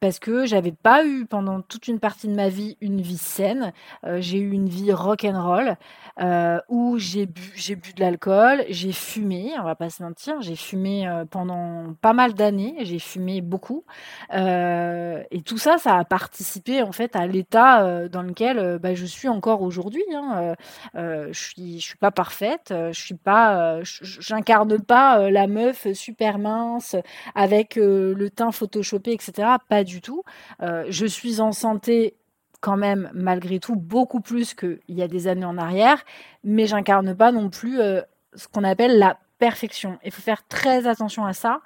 parce 0.00 0.18
que 0.18 0.46
j'avais 0.46 0.72
pas 0.72 1.04
eu 1.04 1.26
pendant 1.26 1.60
toute 1.60 1.88
une 1.88 2.00
partie 2.00 2.28
de 2.28 2.34
ma 2.34 2.48
vie 2.48 2.76
une 2.80 3.00
vie 3.00 3.18
saine. 3.18 3.72
Euh, 4.04 4.18
j'ai 4.20 4.38
eu 4.38 4.52
une 4.52 4.68
vie 4.68 4.92
rock 4.92 5.24
and 5.24 5.42
roll 5.42 5.76
euh, 6.18 6.60
où 6.70 6.96
j'ai 6.98 7.26
bu, 7.26 7.52
j'ai 7.56 7.76
bu 7.76 7.92
de 7.92 8.00
l'alcool, 8.00 8.64
j'ai 8.70 8.92
fumé, 8.92 9.52
on 9.58 9.64
va 9.64 9.74
pas 9.74 9.90
se 9.90 10.02
mentir, 10.02 10.40
j'ai 10.40 10.56
fumé 10.56 11.06
euh, 11.06 11.26
pendant 11.26 11.92
pas 12.00 12.14
mal 12.14 12.32
d'années, 12.32 12.74
j'ai 12.80 12.98
fumé 12.98 13.42
beaucoup, 13.42 13.84
euh, 14.32 15.22
et 15.30 15.42
tout 15.42 15.58
ça, 15.58 15.76
ça 15.76 15.96
a 15.98 16.04
participé 16.04 16.80
en 16.82 16.92
fait 16.92 17.16
à 17.16 17.26
l'état 17.26 18.08
dans 18.08 18.22
lequel 18.22 18.78
bah, 18.78 18.94
je 18.94 19.04
suis 19.04 19.28
encore 19.28 19.60
aujourd'hui. 19.60 20.04
Hein. 20.14 20.54
je 20.94 21.32
suis, 21.32 21.82
suis 21.82 21.98
pas 21.98 22.10
parfaite, 22.10 22.72
je 22.72 22.98
suis 22.98 23.14
pas, 23.14 23.80
j'incarne 23.82 24.80
pas 24.80 25.30
la 25.30 25.46
meuf 25.46 25.92
super 25.92 26.38
mince 26.38 26.96
avec 27.34 27.76
le 27.76 28.28
teint 28.30 28.52
photoshopé, 28.52 29.12
etc. 29.12 29.48
du 29.86 30.02
tout. 30.02 30.22
Euh, 30.62 30.84
je 30.88 31.06
suis 31.06 31.40
en 31.40 31.52
santé 31.52 32.14
quand 32.60 32.76
même 32.76 33.10
malgré 33.14 33.58
tout 33.58 33.76
beaucoup 33.76 34.20
plus 34.20 34.54
qu'il 34.54 34.78
y 34.88 35.02
a 35.02 35.08
des 35.08 35.28
années 35.28 35.44
en 35.44 35.56
arrière, 35.56 36.04
mais 36.44 36.66
j'incarne 36.66 37.14
pas 37.14 37.32
non 37.32 37.48
plus 37.48 37.80
euh, 37.80 38.02
ce 38.34 38.48
qu'on 38.48 38.64
appelle 38.64 38.98
la 38.98 39.18
perfection. 39.38 39.98
Il 40.04 40.10
faut 40.10 40.22
faire 40.22 40.46
très 40.46 40.86
attention 40.86 41.24
à 41.24 41.32
ça 41.32 41.60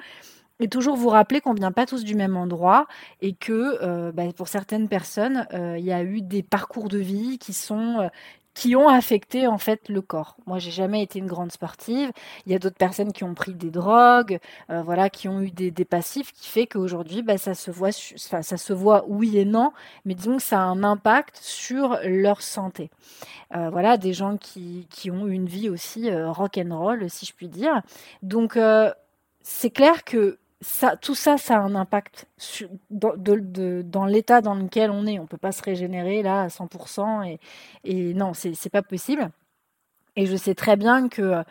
et 0.59 0.69
toujours 0.69 0.97
vous 0.97 1.09
rappeler 1.09 1.41
qu'on 1.41 1.55
vient 1.55 1.73
pas 1.73 1.87
tous 1.87 2.05
du 2.05 2.15
même 2.15 2.37
endroit 2.37 2.87
et 3.23 3.33
que 3.33 3.79
euh, 3.83 4.12
bah, 4.12 4.25
pour 4.37 4.49
certaines 4.49 4.89
personnes, 4.89 5.47
il 5.53 5.85
y 5.85 5.93
a 5.93 6.03
eu 6.03 6.21
des 6.21 6.43
parcours 6.43 6.89
de 6.89 6.99
vie 6.99 7.39
qui 7.39 7.53
sont 7.53 8.11
qui 8.61 8.76
ont 8.76 8.90
affecté 8.90 9.47
en 9.47 9.57
fait 9.57 9.88
le 9.88 10.02
corps. 10.02 10.37
Moi, 10.45 10.59
j'ai 10.59 10.71
jamais 10.71 11.02
été 11.02 11.19
une 11.19 11.26
grande 11.26 11.50
sportive. 11.50 12.12
Il 12.45 12.52
y 12.52 12.55
a 12.55 12.59
d'autres 12.59 12.76
personnes 12.76 13.11
qui 13.11 13.25
ont 13.25 13.33
pris 13.33 13.55
des 13.55 13.71
drogues, 13.71 14.38
euh, 14.69 14.83
voilà, 14.83 15.09
qui 15.09 15.29
ont 15.29 15.40
eu 15.40 15.50
des, 15.50 15.73
passifs, 15.87 16.31
qui 16.35 16.47
fait 16.47 16.67
qu'aujourd'hui, 16.67 17.23
bah, 17.23 17.38
ça 17.38 17.55
se 17.55 17.71
voit, 17.71 17.90
ça, 17.90 18.43
ça 18.43 18.59
se 18.59 18.75
voit 18.75 19.07
oui 19.09 19.38
et 19.38 19.47
non, 19.47 19.73
mais 20.05 20.14
disons 20.14 20.37
que 20.37 20.43
ça 20.43 20.59
a 20.59 20.64
un 20.64 20.85
impact 20.85 21.38
sur 21.40 21.99
leur 22.05 22.43
santé. 22.43 22.90
Euh, 23.57 23.71
voilà, 23.71 23.97
des 23.97 24.12
gens 24.12 24.37
qui, 24.37 24.87
qui 24.90 25.11
ont 25.11 25.26
une 25.26 25.47
vie 25.47 25.71
aussi 25.71 26.11
euh, 26.11 26.31
rock 26.31 26.59
and 26.59 26.79
roll, 26.79 27.09
si 27.09 27.25
je 27.25 27.33
puis 27.33 27.49
dire. 27.49 27.81
Donc, 28.23 28.59
c'est 29.40 29.71
clair 29.71 30.05
que 30.05 30.38
ça, 30.61 30.97
tout 30.97 31.14
ça, 31.14 31.38
ça 31.38 31.57
a 31.57 31.61
un 31.61 31.75
impact 31.75 32.26
dans, 32.90 34.07
l'état 34.07 34.40
dans 34.40 34.55
lequel 34.55 34.90
on 34.90 35.07
est. 35.07 35.19
On 35.19 35.26
peut 35.26 35.38
pas 35.38 35.52
se 35.52 35.62
régénérer 35.62 36.23
là 36.23 36.43
à 36.43 36.49
100% 36.49 37.26
et, 37.26 37.40
et 37.85 38.14
non, 38.14 38.33
c'est 38.35 38.71
pas 38.71 38.83
possible. 38.83 39.31
Et 40.17 40.26
je 40.26 40.37
sais 40.37 40.55
très 40.55 40.76
bien 40.76 41.09
que 41.09 41.43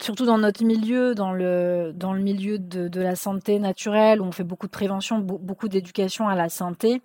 surtout 0.00 0.26
dans 0.26 0.38
notre 0.38 0.64
milieu, 0.64 1.14
dans 1.14 1.32
le, 1.32 1.92
dans 1.94 2.12
le 2.12 2.20
milieu 2.20 2.58
de, 2.58 2.88
de, 2.88 3.00
la 3.00 3.16
santé 3.16 3.58
naturelle, 3.58 4.20
où 4.20 4.24
on 4.24 4.32
fait 4.32 4.44
beaucoup 4.44 4.66
de 4.66 4.72
prévention, 4.72 5.18
beaucoup 5.18 5.68
d'éducation 5.68 6.28
à 6.28 6.34
la 6.34 6.48
santé, 6.48 7.00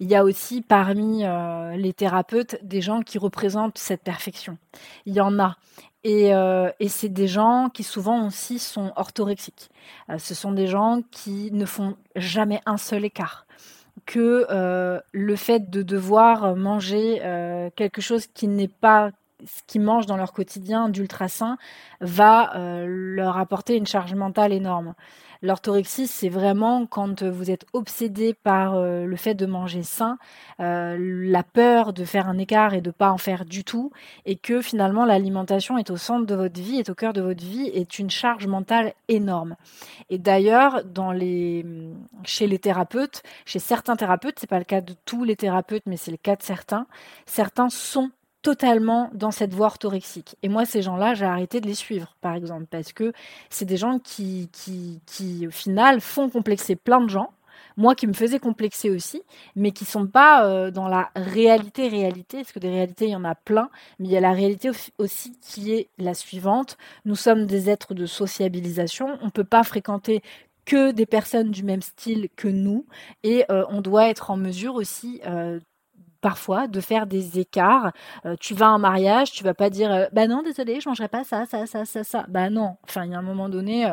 il 0.00 0.08
y 0.08 0.14
a 0.14 0.24
aussi 0.24 0.60
parmi 0.60 1.24
euh, 1.24 1.76
les 1.76 1.92
thérapeutes 1.92 2.58
des 2.62 2.80
gens 2.80 3.02
qui 3.02 3.18
représentent 3.18 3.78
cette 3.78 4.02
perfection. 4.02 4.58
Il 5.06 5.14
y 5.14 5.20
en 5.20 5.38
a. 5.38 5.56
Et, 6.02 6.34
euh, 6.34 6.70
et 6.80 6.88
c'est 6.88 7.08
des 7.08 7.28
gens 7.28 7.70
qui 7.72 7.82
souvent 7.82 8.26
aussi 8.26 8.58
sont 8.58 8.92
orthorexiques. 8.96 9.70
Euh, 10.10 10.18
ce 10.18 10.34
sont 10.34 10.52
des 10.52 10.66
gens 10.66 11.00
qui 11.10 11.50
ne 11.52 11.64
font 11.64 11.96
jamais 12.14 12.60
un 12.66 12.76
seul 12.76 13.04
écart 13.04 13.46
que 14.06 14.46
le 15.12 15.36
fait 15.36 15.70
de 15.70 15.80
devoir 15.80 16.56
manger 16.56 17.22
quelque 17.74 18.02
chose 18.02 18.26
qui 18.26 18.48
n'est 18.48 18.68
pas 18.68 19.12
ce 19.44 19.62
qu'ils 19.66 19.80
mangent 19.80 20.06
dans 20.06 20.16
leur 20.16 20.32
quotidien 20.32 20.88
d'ultra 20.88 21.28
sain 21.28 21.58
va 22.00 22.56
euh, 22.56 22.86
leur 22.88 23.38
apporter 23.38 23.76
une 23.76 23.86
charge 23.86 24.14
mentale 24.14 24.52
énorme. 24.52 24.94
L'orthorexie, 25.42 26.06
c'est 26.06 26.30
vraiment 26.30 26.86
quand 26.86 27.22
vous 27.22 27.50
êtes 27.50 27.66
obsédé 27.74 28.32
par 28.32 28.76
euh, 28.76 29.04
le 29.04 29.16
fait 29.16 29.34
de 29.34 29.44
manger 29.44 29.82
sain, 29.82 30.16
euh, 30.60 30.96
la 30.98 31.42
peur 31.42 31.92
de 31.92 32.04
faire 32.04 32.28
un 32.28 32.38
écart 32.38 32.72
et 32.72 32.80
de 32.80 32.90
pas 32.90 33.10
en 33.10 33.18
faire 33.18 33.44
du 33.44 33.62
tout, 33.62 33.90
et 34.24 34.36
que 34.36 34.62
finalement 34.62 35.04
l'alimentation 35.04 35.76
est 35.76 35.90
au 35.90 35.98
centre 35.98 36.24
de 36.24 36.34
votre 36.34 36.58
vie, 36.58 36.78
est 36.78 36.88
au 36.88 36.94
cœur 36.94 37.12
de 37.12 37.20
votre 37.20 37.44
vie, 37.44 37.66
est 37.74 37.98
une 37.98 38.08
charge 38.08 38.46
mentale 38.46 38.94
énorme. 39.08 39.56
Et 40.08 40.16
d'ailleurs, 40.16 40.80
chez 42.24 42.46
les 42.46 42.58
thérapeutes, 42.58 43.22
chez 43.44 43.58
certains 43.58 43.96
thérapeutes, 43.96 44.38
c'est 44.38 44.48
pas 44.48 44.58
le 44.58 44.64
cas 44.64 44.80
de 44.80 44.94
tous 45.04 45.24
les 45.24 45.36
thérapeutes, 45.36 45.84
mais 45.84 45.98
c'est 45.98 46.10
le 46.10 46.16
cas 46.16 46.36
de 46.36 46.42
certains, 46.42 46.86
certains 47.26 47.68
sont 47.68 48.10
totalement 48.44 49.10
dans 49.14 49.30
cette 49.30 49.54
voie 49.54 49.66
orthorexique. 49.66 50.36
Et 50.42 50.50
moi, 50.50 50.66
ces 50.66 50.82
gens-là, 50.82 51.14
j'ai 51.14 51.24
arrêté 51.24 51.62
de 51.62 51.66
les 51.66 51.74
suivre, 51.74 52.14
par 52.20 52.34
exemple, 52.34 52.66
parce 52.70 52.92
que 52.92 53.14
c'est 53.48 53.64
des 53.64 53.78
gens 53.78 53.98
qui, 53.98 54.50
qui, 54.52 55.00
qui, 55.06 55.46
au 55.46 55.50
final, 55.50 56.02
font 56.02 56.28
complexer 56.28 56.76
plein 56.76 57.00
de 57.00 57.08
gens. 57.08 57.30
Moi 57.76 57.94
qui 57.96 58.06
me 58.06 58.12
faisais 58.12 58.38
complexer 58.38 58.90
aussi, 58.90 59.22
mais 59.56 59.72
qui 59.72 59.84
sont 59.84 60.06
pas 60.06 60.46
euh, 60.46 60.70
dans 60.70 60.86
la 60.86 61.10
réalité 61.16 61.88
réalité, 61.88 62.38
parce 62.38 62.52
que 62.52 62.60
des 62.60 62.68
réalités 62.68 63.06
il 63.06 63.12
y 63.12 63.16
en 63.16 63.24
a 63.24 63.34
plein, 63.34 63.68
mais 63.98 64.08
il 64.08 64.12
y 64.12 64.16
a 64.16 64.20
la 64.20 64.32
réalité 64.32 64.70
aussi 64.98 65.36
qui 65.40 65.72
est 65.72 65.88
la 65.98 66.14
suivante. 66.14 66.76
Nous 67.04 67.16
sommes 67.16 67.46
des 67.46 67.70
êtres 67.70 67.94
de 67.94 68.06
sociabilisation, 68.06 69.18
on 69.22 69.30
peut 69.30 69.42
pas 69.44 69.64
fréquenter 69.64 70.22
que 70.66 70.92
des 70.92 71.06
personnes 71.06 71.50
du 71.50 71.64
même 71.64 71.82
style 71.82 72.28
que 72.36 72.48
nous, 72.48 72.86
et 73.24 73.44
euh, 73.50 73.64
on 73.70 73.80
doit 73.80 74.08
être 74.08 74.30
en 74.30 74.36
mesure 74.36 74.76
aussi 74.76 75.20
euh, 75.26 75.58
parfois 76.24 76.68
de 76.68 76.80
faire 76.80 77.06
des 77.06 77.38
écarts. 77.38 77.92
Euh, 78.24 78.34
tu 78.40 78.54
vas 78.54 78.68
à 78.68 78.70
un 78.70 78.78
mariage, 78.78 79.30
tu 79.30 79.44
vas 79.44 79.52
pas 79.52 79.68
dire 79.68 79.92
euh, 79.92 80.06
bah 80.10 80.26
non 80.26 80.42
désolé, 80.42 80.80
je 80.80 80.88
mangerai 80.88 81.08
pas 81.08 81.22
ça, 81.22 81.44
ça, 81.44 81.66
ça, 81.66 81.84
ça, 81.84 82.02
ça. 82.02 82.24
Bah 82.28 82.48
non. 82.48 82.76
Enfin, 82.84 83.04
il 83.04 83.12
y 83.12 83.14
a 83.14 83.18
un 83.18 83.22
moment 83.22 83.50
donné, 83.50 83.84
euh, 83.84 83.92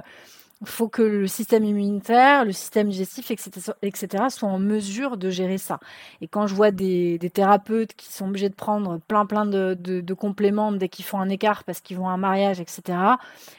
faut 0.63 0.87
que 0.87 1.01
le 1.01 1.27
système 1.27 1.65
immunitaire, 1.65 2.45
le 2.45 2.53
système 2.53 2.87
digestif, 2.87 3.31
etc., 3.31 3.73
etc., 3.81 4.23
soient 4.29 4.47
en 4.47 4.59
mesure 4.59 5.17
de 5.17 5.29
gérer 5.29 5.57
ça. 5.57 5.81
Et 6.21 6.29
quand 6.29 6.47
je 6.47 6.55
vois 6.55 6.71
des, 6.71 7.19
thérapeutes 7.33 7.95
qui 7.95 8.07
sont 8.13 8.29
obligés 8.29 8.47
de 8.47 8.55
prendre 8.55 8.99
plein 9.09 9.25
plein 9.25 9.45
de, 9.45 10.13
compléments 10.13 10.71
dès 10.71 10.87
qu'ils 10.87 11.03
font 11.03 11.19
un 11.19 11.27
écart 11.27 11.65
parce 11.65 11.81
qu'ils 11.81 11.97
vont 11.97 12.07
à 12.07 12.13
un 12.13 12.17
mariage, 12.17 12.61
etc., 12.61 12.97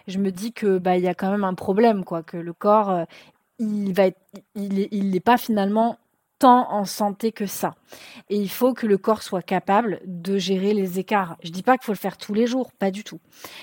je 0.08 0.18
me 0.18 0.30
dis 0.30 0.54
que 0.54 0.78
bah 0.78 0.96
il 0.96 1.04
y 1.04 1.08
a 1.08 1.14
quand 1.14 1.30
même 1.30 1.44
un 1.44 1.54
problème, 1.54 2.04
quoi, 2.04 2.22
que 2.22 2.38
le 2.38 2.54
corps 2.54 3.04
il 3.58 3.92
va 3.92 4.06
être, 4.06 4.18
il 4.54 4.88
il 4.90 5.10
n'est 5.10 5.20
pas 5.20 5.36
finalement 5.36 5.98
en 6.48 6.84
santé 6.84 7.32
que 7.32 7.46
ça. 7.46 7.74
Et 8.30 8.36
il 8.36 8.48
faut 8.48 8.74
que 8.74 8.86
le 8.86 8.98
corps 8.98 9.22
soit 9.22 9.42
capable 9.42 10.00
de 10.04 10.38
gérer 10.38 10.74
les 10.74 10.98
écarts. 10.98 11.36
Je 11.42 11.50
dis 11.50 11.62
pas 11.62 11.76
qu'il 11.76 11.84
faut 11.84 11.92
le 11.92 11.98
faire 11.98 12.16
tous 12.16 12.34
les 12.34 12.46
jours, 12.46 12.72
pas 12.72 12.90
du 12.90 13.04
tout. 13.04 13.20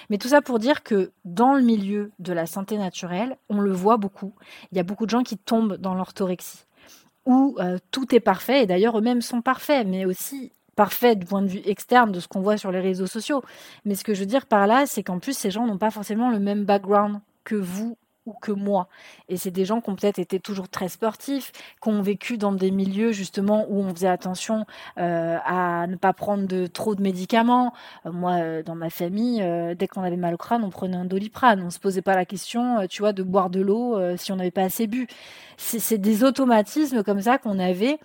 Mais 0.09 0.17
tout 0.17 0.29
ça 0.29 0.41
pour 0.41 0.59
dire 0.59 0.83
que 0.83 1.12
dans 1.25 1.53
le 1.53 1.62
milieu 1.62 2.12
de 2.19 2.33
la 2.33 2.45
santé 2.45 2.77
naturelle, 2.77 3.38
on 3.50 3.59
le 3.59 3.71
voit 3.71 3.98
beaucoup. 3.98 4.33
Il 4.71 4.77
y 4.77 4.79
a 4.79 4.83
beaucoup 4.83 5.05
de 5.05 5.12
gens 5.12 5.24
qui 5.24 5.38
tombent 5.38 5.77
dans 5.77 5.95
l'orthorexie 5.95 6.65
où 7.25 7.55
euh, 7.59 7.77
tout 7.91 8.15
est 8.15 8.19
parfait 8.19 8.63
et 8.63 8.65
d'ailleurs 8.65 8.98
eux-mêmes 8.98 9.21
sont 9.21 9.41
parfaits, 9.41 9.86
mais 9.86 10.05
aussi 10.05 10.51
parfaits 10.75 11.19
du 11.19 11.25
point 11.25 11.41
de 11.41 11.48
vue 11.48 11.62
externe 11.65 12.12
de 12.12 12.19
ce 12.19 12.27
qu'on 12.27 12.41
voit 12.41 12.57
sur 12.57 12.71
les 12.71 12.79
réseaux 12.79 13.05
sociaux. 13.05 13.43
Mais 13.86 13.95
ce 13.95 14.03
que 14.03 14.13
je 14.13 14.21
veux 14.21 14.25
dire 14.25 14.45
par 14.45 14.65
là, 14.65 14.86
c'est 14.86 15.03
qu'en 15.03 15.19
plus 15.19 15.38
ces 15.38 15.51
gens 15.51 15.67
n'ont 15.67 15.77
pas 15.77 15.91
forcément 15.91 16.29
le 16.29 16.39
même 16.39 16.63
background 16.63 17.19
que 17.43 17.55
vous 17.55 17.98
que 18.33 18.51
moi. 18.51 18.88
Et 19.27 19.38
c'est 19.38 19.51
des 19.51 19.65
gens 19.65 19.81
qui 19.81 19.89
ont 19.89 19.95
peut-être 19.95 20.19
été 20.19 20.39
toujours 20.39 20.69
très 20.69 20.89
sportifs, 20.89 21.51
qui 21.81 21.89
ont 21.89 22.01
vécu 22.01 22.38
dans 22.38 22.51
des 22.51 22.71
milieux 22.71 23.12
justement 23.12 23.65
où 23.69 23.81
on 23.81 23.93
faisait 23.93 24.07
attention 24.07 24.65
euh, 24.98 25.38
à 25.45 25.88
ne 25.88 25.95
pas 25.95 26.13
prendre 26.13 26.48
de 26.48 26.67
trop 26.67 26.95
de 26.95 27.01
médicaments. 27.01 27.74
Euh, 28.05 28.12
moi, 28.12 28.33
euh, 28.33 28.63
dans 28.63 28.75
ma 28.75 28.89
famille, 28.89 29.43
dès 29.77 29.88
qu'on 29.88 30.03
avait 30.03 30.17
mal 30.17 30.33
au 30.33 30.38
crâne, 30.38 30.63
on 30.63 30.69
prenait 30.69 30.98
un 30.98 31.05
doliprane. 31.05 31.62
On 31.63 31.69
se 31.69 31.79
posait 31.79 32.01
pas 32.01 32.15
la 32.15 32.25
question, 32.25 32.88
tu 32.88 33.01
vois, 33.01 33.13
de 33.13 33.24
boire 33.24 33.50
de 33.50 33.62
l'eau 33.62 34.00
si 34.17 34.31
on 34.31 34.36
n'avait 34.36 34.51
pas 34.51 34.63
assez 34.63 34.88
bu. 34.88 35.07
C'est 35.57 35.98
des 35.98 36.24
automatismes 36.24 37.03
comme 37.03 37.21
ça 37.21 37.38
qu'on 37.38 37.59
avait 37.59 38.00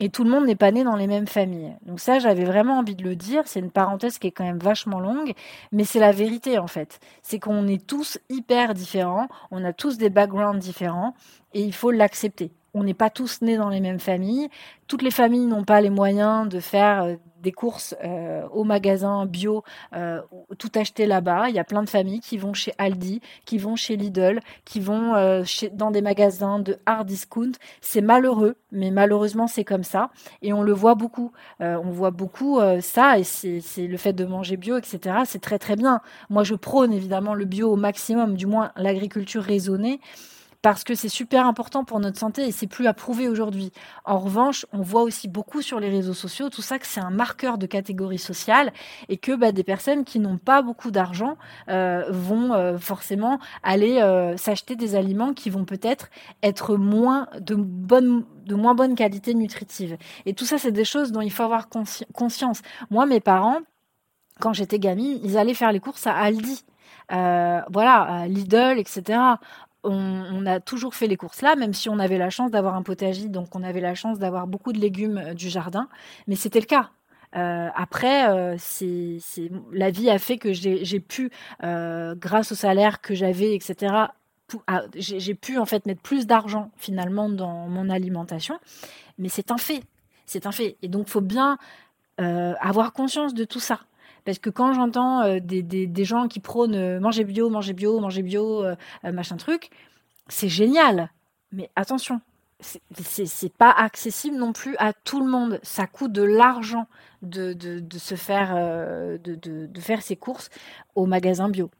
et 0.00 0.10
tout 0.10 0.24
le 0.24 0.30
monde 0.30 0.46
n'est 0.46 0.56
pas 0.56 0.70
né 0.70 0.84
dans 0.84 0.96
les 0.96 1.06
mêmes 1.06 1.26
familles. 1.26 1.76
Donc 1.82 2.00
ça, 2.00 2.18
j'avais 2.18 2.44
vraiment 2.44 2.78
envie 2.78 2.94
de 2.94 3.04
le 3.04 3.16
dire. 3.16 3.42
C'est 3.46 3.60
une 3.60 3.70
parenthèse 3.70 4.18
qui 4.18 4.28
est 4.28 4.32
quand 4.32 4.44
même 4.44 4.58
vachement 4.58 5.00
longue, 5.00 5.32
mais 5.72 5.84
c'est 5.84 6.00
la 6.00 6.12
vérité 6.12 6.58
en 6.58 6.66
fait. 6.66 7.00
C'est 7.22 7.38
qu'on 7.38 7.66
est 7.66 7.84
tous 7.86 8.18
hyper 8.28 8.74
différents, 8.74 9.28
on 9.50 9.64
a 9.64 9.72
tous 9.72 9.98
des 9.98 10.10
backgrounds 10.10 10.60
différents, 10.60 11.14
et 11.54 11.62
il 11.62 11.74
faut 11.74 11.90
l'accepter 11.90 12.52
on 12.74 12.84
n'est 12.84 12.94
pas 12.94 13.10
tous 13.10 13.40
nés 13.42 13.56
dans 13.56 13.68
les 13.68 13.80
mêmes 13.80 14.00
familles. 14.00 14.48
Toutes 14.86 15.02
les 15.02 15.10
familles 15.10 15.46
n'ont 15.46 15.64
pas 15.64 15.80
les 15.80 15.90
moyens 15.90 16.48
de 16.48 16.60
faire 16.60 17.02
euh, 17.02 17.14
des 17.42 17.52
courses 17.52 17.94
euh, 18.04 18.46
au 18.52 18.64
magasin 18.64 19.24
bio, 19.26 19.62
euh, 19.94 20.20
tout 20.58 20.70
acheter 20.74 21.06
là-bas. 21.06 21.48
Il 21.48 21.54
y 21.54 21.58
a 21.58 21.64
plein 21.64 21.82
de 21.82 21.88
familles 21.88 22.20
qui 22.20 22.36
vont 22.36 22.52
chez 22.52 22.72
Aldi, 22.78 23.20
qui 23.44 23.58
vont 23.58 23.76
chez 23.76 23.96
Lidl, 23.96 24.40
qui 24.64 24.80
vont 24.80 25.12
dans 25.72 25.90
des 25.92 26.02
magasins 26.02 26.58
de 26.58 26.78
hard 26.84 27.06
discount. 27.06 27.52
C'est 27.80 28.00
malheureux, 28.00 28.56
mais 28.72 28.90
malheureusement 28.90 29.46
c'est 29.46 29.64
comme 29.64 29.84
ça. 29.84 30.10
Et 30.42 30.52
on 30.52 30.62
le 30.62 30.72
voit 30.72 30.96
beaucoup. 30.96 31.30
on 31.60 31.90
voit 31.90 32.10
beaucoup 32.10 32.58
ça, 32.80 33.20
et 33.20 33.24
c'est 33.24 33.86
le 33.86 33.96
fait 33.96 34.12
de 34.12 34.24
manger 34.24 34.56
bio, 34.56 34.76
etc. 34.76 35.18
C'est 35.24 35.40
très 35.40 35.60
très 35.60 35.76
bien. 35.76 36.00
Moi 36.30 36.42
je 36.42 36.56
prône 36.56 36.92
évidemment 36.92 37.34
le 37.34 37.44
bio 37.44 37.70
au 37.70 37.76
maximum, 37.76 38.36
du 38.36 38.46
moins 38.46 38.72
l'agriculture 38.76 39.44
raisonnée 39.44 40.00
parce 40.62 40.82
que 40.82 40.94
c'est 40.94 41.08
super 41.08 41.46
important 41.46 41.84
pour 41.84 42.00
notre 42.00 42.18
santé 42.18 42.46
et 42.46 42.52
c'est 42.52 42.66
plus 42.66 42.86
à 42.86 42.94
prouver 42.94 43.28
aujourd'hui. 43.28 43.72
En 44.04 44.18
revanche, 44.18 44.66
on 44.72 44.82
voit 44.82 45.02
aussi 45.02 45.28
beaucoup 45.28 45.62
sur 45.62 45.78
les 45.78 45.88
réseaux 45.88 46.14
sociaux 46.14 46.50
tout 46.50 46.62
ça 46.62 46.78
que 46.78 46.86
c'est 46.86 47.00
un 47.00 47.10
marqueur 47.10 47.58
de 47.58 47.66
catégorie 47.66 48.18
sociale 48.18 48.72
et 49.08 49.18
que 49.18 49.32
bah, 49.32 49.52
des 49.52 49.62
personnes 49.62 50.04
qui 50.04 50.18
n'ont 50.18 50.38
pas 50.38 50.62
beaucoup 50.62 50.90
d'argent 50.90 51.36
euh, 51.68 52.04
vont 52.10 52.54
euh, 52.54 52.76
forcément 52.78 53.38
aller 53.62 54.00
euh, 54.00 54.36
s'acheter 54.36 54.74
des 54.74 54.96
aliments 54.96 55.32
qui 55.32 55.48
vont 55.48 55.64
peut-être 55.64 56.10
être 56.42 56.76
moins 56.76 57.28
de 57.38 57.54
bonne 57.54 58.24
de 58.44 58.54
moins 58.54 58.74
bonne 58.74 58.94
qualité 58.94 59.34
nutritive. 59.34 59.98
Et 60.24 60.32
tout 60.32 60.46
ça, 60.46 60.56
c'est 60.56 60.72
des 60.72 60.86
choses 60.86 61.12
dont 61.12 61.20
il 61.20 61.30
faut 61.30 61.42
avoir 61.42 61.68
conscience. 62.14 62.62
Moi, 62.88 63.04
mes 63.04 63.20
parents, 63.20 63.58
quand 64.40 64.54
j'étais 64.54 64.78
gamine, 64.78 65.20
ils 65.22 65.36
allaient 65.36 65.52
faire 65.52 65.70
les 65.70 65.80
courses 65.80 66.06
à 66.06 66.14
Aldi. 66.14 66.64
Euh, 67.12 67.60
voilà, 67.70 68.26
Lidl, 68.26 68.78
etc 68.78 69.18
on, 69.84 70.46
a 70.46 70.60
toujours 70.60 70.94
fait 70.94 71.06
les 71.06 71.16
courses 71.16 71.42
là, 71.42 71.56
même 71.56 71.72
si 71.72 71.88
on 71.88 71.98
avait 71.98 72.18
la 72.18 72.30
chance 72.30 72.50
d'avoir 72.50 72.74
un 72.74 72.82
potager, 72.82 73.28
donc 73.28 73.54
on 73.54 73.62
avait 73.62 73.80
la 73.80 73.94
chance 73.94 74.18
d'avoir 74.18 74.46
beaucoup 74.46 74.72
de 74.72 74.78
légumes 74.78 75.18
euh, 75.18 75.34
du 75.34 75.48
jardin, 75.48 75.88
mais 76.26 76.34
c'était 76.34 76.60
le 76.60 76.66
cas. 76.66 76.90
Euh, 77.36 77.68
après, 77.74 78.30
euh, 78.30 78.56
la 79.72 79.90
vie 79.90 80.10
a 80.10 80.18
fait 80.18 80.38
que 80.38 80.52
j'ai, 80.52 81.00
pu, 81.00 81.30
grâce 81.60 82.52
au 82.52 82.54
salaire 82.54 83.00
que 83.00 83.14
j'avais, 83.14 83.54
etc., 83.54 83.94
ah, 84.66 84.82
j'ai, 84.94 85.34
pu 85.34 85.58
en 85.58 85.66
fait 85.66 85.84
mettre 85.84 86.00
plus 86.00 86.26
d'argent 86.26 86.70
finalement 86.78 87.28
dans 87.28 87.68
mon 87.68 87.90
alimentation, 87.90 88.58
mais 89.18 89.28
c'est 89.28 89.50
un 89.50 89.58
fait, 89.58 89.82
c'est 90.24 90.46
un 90.46 90.52
fait. 90.52 90.78
Et 90.80 90.88
donc, 90.88 91.08
faut 91.08 91.20
bien 91.20 91.58
avoir 92.16 92.94
conscience 92.94 93.34
de 93.34 93.44
tout 93.44 93.60
ça. 93.60 93.80
Parce 94.28 94.40
que 94.40 94.50
quand 94.50 94.74
j'entends 94.74 95.22
euh, 95.22 95.38
des, 95.40 95.62
des, 95.62 96.04
gens 96.04 96.28
qui 96.28 96.38
prônent 96.38 96.74
euh, 96.74 97.00
manger 97.00 97.24
bio, 97.24 97.48
manger 97.48 97.72
bio, 97.72 97.98
manger 97.98 98.20
bio, 98.20 98.62
euh, 98.62 98.76
machin 99.02 99.38
truc, 99.38 99.70
c'est 100.28 100.50
génial. 100.50 101.08
Mais 101.50 101.70
attention, 101.76 102.20
c'est 102.60 103.52
pas 103.54 103.70
accessible 103.70 104.36
non 104.36 104.52
plus 104.52 104.76
à 104.76 104.92
tout 104.92 105.24
le 105.24 105.30
monde. 105.30 105.58
Ça 105.62 105.86
coûte 105.86 106.12
de 106.12 106.20
l'argent 106.20 106.88
de, 107.22 107.54
de, 107.54 107.98
se 107.98 108.16
faire 108.16 108.54
de, 108.54 109.18
de, 109.34 109.80
faire 109.80 110.02
ses 110.02 110.16
courses 110.16 110.50
au 110.94 111.06
magasin 111.06 111.48
bio. 111.48 111.70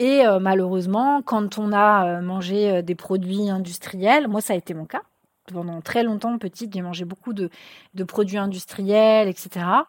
Et 0.00 0.24
malheureusement, 0.40 1.22
quand 1.22 1.56
on 1.60 1.72
a 1.72 2.20
mangé 2.20 2.82
des 2.82 2.96
produits 2.96 3.48
industriels, 3.48 4.26
moi 4.26 4.40
ça 4.40 4.54
a 4.54 4.56
été 4.56 4.74
mon 4.74 4.86
cas. 4.86 5.02
Pendant 5.52 5.80
très 5.80 6.02
longtemps, 6.02 6.36
petite, 6.38 6.74
j'ai 6.74 6.82
mangé 6.82 7.04
beaucoup 7.04 7.32
de 7.32 7.48
produits 8.04 8.38
industriels, 8.38 9.28
etc 9.28 9.84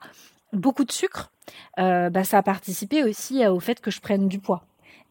beaucoup 0.54 0.86
de 0.86 0.92
sucre, 0.92 1.32
euh, 1.80 2.10
bah, 2.10 2.24
ça 2.24 2.40
a 2.40 2.44
participé 2.44 3.04
aussi 3.04 3.46
au 3.48 3.60
fait 3.60 3.80
que 3.82 3.92
je 3.92 4.02
prenne 4.02 4.28
du 4.28 4.40
poids. 4.40 4.64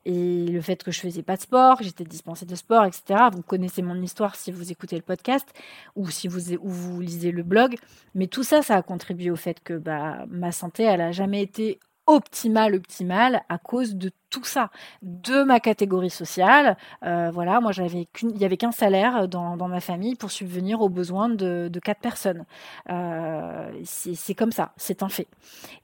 Et 0.05 0.47
le 0.47 0.61
fait 0.61 0.83
que 0.83 0.91
je 0.91 1.01
faisais 1.01 1.23
pas 1.23 1.37
de 1.37 1.43
sport, 1.43 1.79
j'étais 1.81 2.05
dispensée 2.05 2.45
de 2.45 2.55
sport, 2.57 2.85
etc. 2.85 3.29
Vous 3.33 3.43
connaissez 3.43 3.83
mon 3.83 4.01
histoire 4.03 4.35
si 4.35 4.51
vous 4.51 4.73
écoutez 4.73 4.97
le 4.97 5.03
podcast 5.03 5.47
ou 5.95 6.11
si 6.11 6.27
vous, 6.27 6.41
vous 6.61 7.01
lisez 7.01 7.31
le 7.31 7.45
blog. 7.45 7.77
Mais 8.15 8.27
tout 8.27 8.43
ça, 8.43 8.63
ça 8.63 8.75
a 8.75 8.83
contribué 8.83 9.31
au 9.31 9.37
fait 9.37 9.61
que 9.63 9.75
bah, 9.75 10.25
ma 10.29 10.51
santé, 10.51 10.83
elle 10.83 11.01
a 11.01 11.13
jamais 11.13 11.43
été 11.43 11.79
optimale, 12.07 12.75
optimale 12.75 13.43
à 13.49 13.59
cause 13.59 13.95
de 13.95 14.11
tout 14.33 14.45
ça, 14.45 14.71
de 15.03 15.45
ma 15.45 15.61
catégorie 15.61 16.11
sociale. 16.11 16.77
Euh, 17.05 17.31
voilà, 17.33 17.61
moi 17.61 17.71
j'avais 17.71 18.09
il 18.23 18.39
y 18.39 18.45
avait 18.45 18.57
qu'un 18.57 18.73
salaire 18.73 19.29
dans, 19.29 19.59
dans, 19.59 19.69
ma 19.69 19.81
famille 19.81 20.17
pour 20.17 20.31
subvenir 20.31 20.81
aux 20.81 20.89
besoins 20.89 21.29
de, 21.29 21.71
quatre 21.85 22.01
personnes. 22.01 22.45
Euh, 22.89 23.71
c'est 23.85 24.35
comme 24.35 24.51
ça, 24.51 24.73
c'est 24.79 25.03
un 25.03 25.11
fait. 25.11 25.29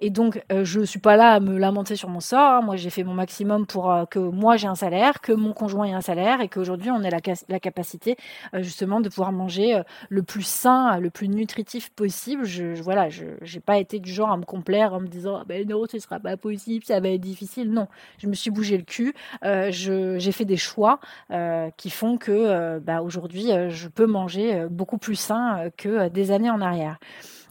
Et 0.01 0.09
donc 0.09 0.43
euh, 0.51 0.65
je 0.65 0.81
suis 0.81 0.99
pas 0.99 1.17
là 1.17 1.33
à 1.33 1.41
me 1.41 1.59
lamenter 1.59 1.95
sur 1.95 2.09
mon 2.09 2.21
sort. 2.21 2.53
Hein. 2.53 2.63
Moi 2.63 2.77
j'ai 2.77 2.89
fait 2.89 3.05
mon 3.05 3.13
maximum 3.13 3.67
pour 3.67 3.93
euh, 3.93 4.07
que 4.07 4.19
moi 4.19 4.57
j'ai 4.57 4.67
un 4.67 4.75
salaire, 4.75 5.21
que 5.21 5.33
mon 5.33 5.53
conjoint 5.53 5.85
ait 5.85 5.93
un 5.93 6.01
salaire 6.01 6.41
et 6.41 6.49
qu'aujourd'hui 6.49 6.91
on 6.91 7.03
ait 7.03 7.11
la, 7.11 7.61
capacité 7.61 8.17
euh, 8.55 8.63
justement 8.63 9.03
de 9.03 9.11
pouvoir 9.11 9.33
manger 9.33 9.83
le 10.09 10.23
plus 10.23 10.47
sain, 10.47 10.99
le 10.99 11.11
plus 11.11 11.29
nutritif 11.29 11.91
possible. 11.91 12.47
Je, 12.47 12.75
je 12.75 12.83
voilà, 12.83 13.11
je 13.11 13.27
j'ai 13.43 13.61
pas 13.61 13.77
été 13.77 13.99
du 13.99 14.11
genre 14.11 14.31
à 14.31 14.39
me 14.39 14.45
complaire 14.45 14.95
en 14.95 15.01
me 15.01 15.07
disant 15.07 15.37
ah 15.43 15.45
ben 15.47 15.69
non 15.69 15.85
ce 15.91 15.99
sera 15.99 16.19
pas 16.19 16.39
possible, 16.39 16.85
ça 16.87 16.99
va 16.99 17.11
être 17.11 17.21
difficile. 17.21 17.71
Non, 17.71 17.89
je 18.17 18.27
me 18.27 18.38
suis 18.39 18.51
bougé 18.51 18.77
le 18.77 18.85
cul. 18.85 19.15
Euh, 19.45 19.71
j'ai 19.71 20.33
fait 20.33 20.45
des 20.45 20.57
choix 20.57 21.01
euh, 21.31 21.71
qui 21.77 21.91
font 21.91 22.19
que 22.19 22.33
euh, 22.33 22.81
bah, 22.81 23.03
aujourd'hui, 23.03 23.51
je 23.69 23.89
peux 23.89 24.07
manger 24.07 24.67
beaucoup 24.71 24.99
plus 24.99 25.17
sain 25.17 25.71
que 25.77 26.09
des 26.09 26.31
années 26.31 26.51
en 26.51 26.61
arrière. 26.61 26.99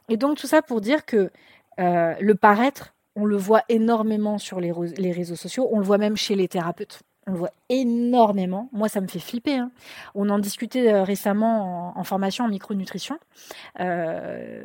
Et 0.09 0.17
donc 0.17 0.37
tout 0.37 0.47
ça 0.47 0.61
pour 0.61 0.81
dire 0.81 1.05
que 1.05 1.29
le 1.77 2.33
paraître, 2.33 2.95
on 3.15 3.25
le 3.25 3.37
voit 3.37 3.63
énormément 3.69 4.37
sur 4.37 4.59
les, 4.59 4.73
les 4.97 5.11
réseaux 5.11 5.35
sociaux, 5.35 5.67
on 5.71 5.79
le 5.79 5.85
voit 5.85 5.97
même 5.97 6.17
chez 6.17 6.35
les 6.35 6.47
thérapeutes. 6.47 7.01
On 7.27 7.33
le 7.33 7.39
voit 7.39 7.51
énormément. 7.67 8.69
Moi, 8.71 8.87
ça 8.87 9.01
me 9.01 9.07
fait 9.07 9.19
flipper. 9.19 9.57
Hein. 9.57 9.71
On 10.15 10.29
en 10.29 10.39
discutait 10.39 11.01
récemment 11.01 11.97
en, 11.97 12.03
formation 12.05 12.45
en 12.45 12.47
micronutrition. 12.47 13.19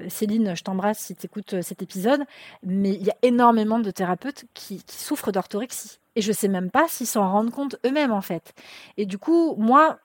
Céline, 0.08 0.54
je 0.54 0.62
t'embrasse 0.62 0.98
si 0.98 1.16
tu 1.16 1.26
écoutes 1.26 1.60
cet 1.60 1.82
épisode. 1.82 2.22
Mais 2.62 2.90
il 2.90 3.02
y 3.02 3.10
a 3.10 3.16
énormément 3.22 3.80
de 3.80 3.90
thérapeutes 3.90 4.44
qui, 4.54 4.80
souffrent 4.86 5.32
d'orthorexie. 5.32 5.98
Et 6.16 6.21
je 6.23 6.33
sais 6.33 6.49
même 6.49 6.71
pas 6.71 6.88
s'ils 6.88 7.07
s'en 7.07 7.31
rendent 7.31 7.50
compte 7.50 7.76
eux-mêmes, 7.87 8.12
en 8.12 8.21
fait. 8.21 8.54
Et 8.97 9.07
du 9.07 9.19
coup, 9.19 9.54
moi, 9.57 9.99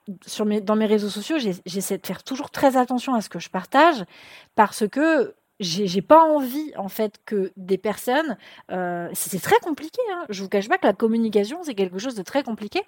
dans 0.62 0.76
mes 0.76 0.86
réseaux 0.86 1.10
sociaux, 1.10 1.36
j'essaie 1.38 1.98
de 1.98 2.06
faire 2.06 2.22
toujours 2.22 2.50
très 2.50 2.76
attention 2.76 3.14
à 3.14 3.20
ce 3.20 3.28
que 3.28 3.38
je 3.38 3.50
partage 3.50 4.04
parce 4.54 4.88
que 4.88 5.34
j'ai 5.60 6.02
pas 6.02 6.22
envie 6.22 6.72
en 6.76 6.88
fait 6.88 7.20
que 7.24 7.52
des 7.56 7.78
personnes 7.78 8.36
euh, 8.70 9.08
c'est 9.12 9.42
très 9.42 9.58
compliqué 9.58 10.00
hein. 10.12 10.24
je 10.28 10.42
vous 10.44 10.48
cache 10.48 10.68
pas 10.68 10.78
que 10.78 10.86
la 10.86 10.92
communication 10.92 11.58
c'est 11.64 11.74
quelque 11.74 11.98
chose 11.98 12.14
de 12.14 12.22
très 12.22 12.44
compliqué 12.44 12.80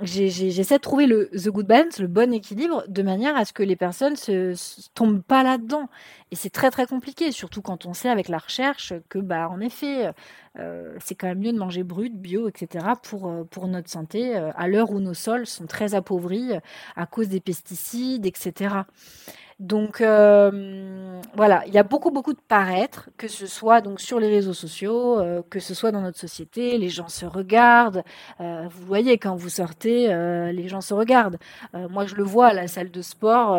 j'essaie 0.00 0.76
de 0.76 0.80
trouver 0.80 1.06
le 1.06 1.28
the 1.30 1.48
good 1.48 1.66
balance 1.66 1.98
le 1.98 2.06
bon 2.06 2.32
équilibre 2.32 2.84
de 2.86 3.02
manière 3.02 3.36
à 3.36 3.44
ce 3.44 3.52
que 3.52 3.64
les 3.64 3.74
personnes 3.74 4.14
se, 4.14 4.54
se 4.54 4.88
tombent 4.94 5.22
pas 5.22 5.42
là 5.42 5.58
dedans 5.58 5.88
et 6.30 6.36
c'est 6.36 6.50
très 6.50 6.70
très 6.70 6.86
compliqué 6.86 7.32
surtout 7.32 7.62
quand 7.62 7.84
on 7.84 7.94
sait 7.94 8.08
avec 8.08 8.28
la 8.28 8.38
recherche 8.38 8.92
que 9.08 9.18
bah 9.18 9.48
en 9.48 9.58
effet 9.60 10.12
euh, 10.58 10.96
c'est 11.04 11.16
quand 11.16 11.26
même 11.26 11.40
mieux 11.40 11.52
de 11.52 11.58
manger 11.58 11.82
brut 11.82 12.14
bio 12.14 12.48
etc 12.48 12.86
pour 13.02 13.28
euh, 13.28 13.42
pour 13.44 13.66
notre 13.66 13.90
santé 13.90 14.36
euh, 14.36 14.50
à 14.54 14.68
l'heure 14.68 14.90
où 14.90 15.00
nos 15.00 15.14
sols 15.14 15.46
sont 15.46 15.66
très 15.66 15.94
appauvris 15.96 16.52
à 16.94 17.06
cause 17.06 17.28
des 17.28 17.40
pesticides 17.40 18.24
etc 18.24 18.76
donc 19.58 20.00
euh, 20.00 21.20
voilà, 21.34 21.64
il 21.66 21.74
y 21.74 21.78
a 21.78 21.82
beaucoup 21.82 22.12
beaucoup 22.12 22.32
de 22.32 22.38
paraître, 22.46 23.10
que 23.16 23.26
ce 23.26 23.48
soit 23.48 23.80
donc 23.80 24.00
sur 24.00 24.20
les 24.20 24.28
réseaux 24.28 24.52
sociaux, 24.52 25.18
euh, 25.18 25.42
que 25.50 25.58
ce 25.58 25.74
soit 25.74 25.90
dans 25.90 26.00
notre 26.00 26.18
société, 26.18 26.78
les 26.78 26.88
gens 26.88 27.08
se 27.08 27.26
regardent. 27.26 28.04
Euh, 28.40 28.68
vous 28.70 28.86
voyez 28.86 29.18
quand 29.18 29.34
vous 29.34 29.48
sortez, 29.48 30.06
les 30.52 30.68
gens 30.68 30.80
se 30.80 30.94
regardent. 30.94 31.38
moi 31.90 32.06
je 32.06 32.14
le 32.14 32.22
vois 32.22 32.48
à 32.48 32.54
la 32.54 32.68
salle 32.68 32.92
de 32.92 33.02
sport, 33.02 33.58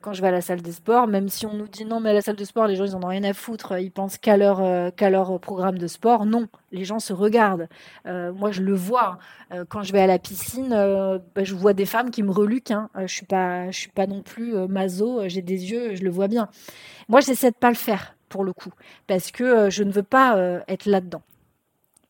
quand 0.00 0.14
je 0.14 0.22
vais 0.22 0.28
à 0.28 0.32
la 0.32 0.40
salle 0.40 0.62
des 0.62 0.72
sports, 0.72 1.06
même 1.06 1.28
si 1.28 1.44
on 1.44 1.52
nous 1.52 1.68
dit 1.68 1.84
non 1.84 2.00
mais 2.00 2.10
à 2.10 2.14
la 2.14 2.22
salle 2.22 2.36
de 2.36 2.44
sport 2.44 2.66
les 2.66 2.76
gens 2.76 2.84
ils 2.84 2.96
en 2.96 3.02
ont 3.02 3.08
rien 3.08 3.24
à 3.24 3.34
foutre, 3.34 3.78
ils 3.78 3.90
pensent 3.90 4.16
qu'à 4.16 4.38
leur 4.38 4.94
qu'à 4.94 5.10
leur 5.10 5.38
programme 5.40 5.76
de 5.76 5.86
sport. 5.86 6.24
Non, 6.24 6.46
les 6.72 6.84
gens 6.84 7.00
se 7.00 7.12
regardent. 7.12 7.68
moi 8.06 8.50
je 8.50 8.62
le 8.62 8.74
vois 8.74 9.18
quand 9.68 9.82
je 9.82 9.92
vais 9.92 10.00
à 10.00 10.06
la 10.06 10.18
piscine, 10.18 10.70
bah, 10.70 11.44
je 11.44 11.54
vois 11.54 11.74
des 11.74 11.86
femmes 11.86 12.10
qui 12.10 12.22
me 12.22 12.30
reluquent. 12.30 12.70
Hein. 12.70 12.88
je 12.98 13.12
suis 13.12 13.26
pas 13.26 13.70
je 13.70 13.78
suis 13.78 13.90
pas 13.90 14.06
non 14.06 14.22
plus 14.22 14.54
maso 14.68 15.17
euh, 15.18 15.28
j'ai 15.28 15.42
des 15.42 15.70
yeux, 15.70 15.94
je 15.94 16.02
le 16.02 16.10
vois 16.10 16.28
bien. 16.28 16.48
Moi, 17.08 17.20
j'essaie 17.20 17.50
de 17.50 17.56
pas 17.56 17.70
le 17.70 17.76
faire 17.76 18.16
pour 18.28 18.44
le 18.44 18.52
coup, 18.52 18.72
parce 19.06 19.30
que 19.30 19.44
euh, 19.44 19.70
je 19.70 19.82
ne 19.82 19.90
veux 19.90 20.02
pas 20.02 20.36
euh, 20.36 20.60
être 20.68 20.86
là-dedans. 20.86 21.22